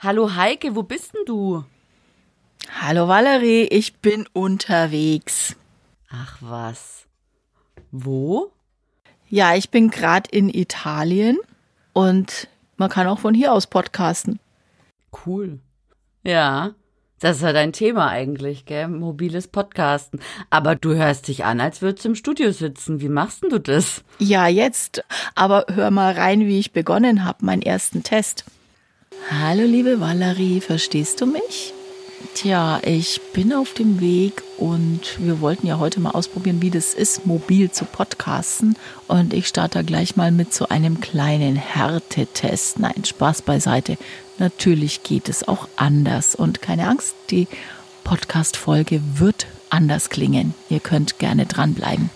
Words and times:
Hallo 0.00 0.36
Heike, 0.36 0.76
wo 0.76 0.84
bist 0.84 1.12
denn 1.12 1.24
du? 1.26 1.64
Hallo 2.80 3.08
Valerie, 3.08 3.64
ich 3.64 3.96
bin 3.96 4.28
unterwegs. 4.32 5.56
Ach 6.08 6.36
was. 6.38 7.08
Wo? 7.90 8.52
Ja, 9.28 9.56
ich 9.56 9.70
bin 9.70 9.90
gerade 9.90 10.30
in 10.30 10.54
Italien 10.54 11.36
und 11.94 12.46
man 12.76 12.90
kann 12.90 13.08
auch 13.08 13.18
von 13.18 13.34
hier 13.34 13.52
aus 13.52 13.66
podcasten. 13.66 14.38
Cool. 15.26 15.58
Ja, 16.22 16.74
das 17.18 17.38
ist 17.38 17.42
ja 17.42 17.52
dein 17.52 17.72
Thema 17.72 18.06
eigentlich, 18.06 18.66
gell? 18.66 18.86
Mobiles 18.86 19.48
Podcasten. 19.48 20.20
Aber 20.48 20.76
du 20.76 20.94
hörst 20.94 21.26
dich 21.26 21.44
an, 21.44 21.60
als 21.60 21.82
würdest 21.82 22.04
du 22.04 22.10
im 22.10 22.14
Studio 22.14 22.52
sitzen. 22.52 23.00
Wie 23.00 23.08
machst 23.08 23.42
denn 23.42 23.50
du 23.50 23.58
das? 23.58 24.04
Ja, 24.20 24.46
jetzt. 24.46 25.02
Aber 25.34 25.66
hör 25.74 25.90
mal 25.90 26.12
rein, 26.12 26.46
wie 26.46 26.60
ich 26.60 26.72
begonnen 26.72 27.24
habe, 27.24 27.44
meinen 27.44 27.62
ersten 27.62 28.04
Test. 28.04 28.44
Hallo, 29.30 29.62
liebe 29.64 30.00
Valerie, 30.00 30.60
verstehst 30.60 31.20
du 31.20 31.26
mich? 31.26 31.72
Tja, 32.34 32.80
ich 32.82 33.20
bin 33.32 33.52
auf 33.52 33.72
dem 33.72 34.00
Weg 34.00 34.42
und 34.56 35.00
wir 35.18 35.40
wollten 35.40 35.66
ja 35.66 35.78
heute 35.78 36.00
mal 36.00 36.10
ausprobieren, 36.10 36.60
wie 36.60 36.70
das 36.70 36.92
ist, 36.92 37.24
mobil 37.24 37.70
zu 37.70 37.84
podcasten. 37.84 38.76
Und 39.06 39.32
ich 39.32 39.46
starte 39.46 39.84
gleich 39.84 40.16
mal 40.16 40.32
mit 40.32 40.52
so 40.52 40.68
einem 40.68 41.00
kleinen 41.00 41.56
Härtetest. 41.56 42.78
Nein, 42.78 43.04
Spaß 43.04 43.42
beiseite. 43.42 43.96
Natürlich 44.38 45.02
geht 45.02 45.28
es 45.28 45.46
auch 45.46 45.68
anders. 45.76 46.34
Und 46.34 46.60
keine 46.60 46.88
Angst, 46.88 47.14
die 47.30 47.48
Podcast-Folge 48.04 49.00
wird 49.14 49.46
anders 49.70 50.10
klingen. 50.10 50.54
Ihr 50.68 50.80
könnt 50.80 51.18
gerne 51.18 51.46
dranbleiben. 51.46 52.10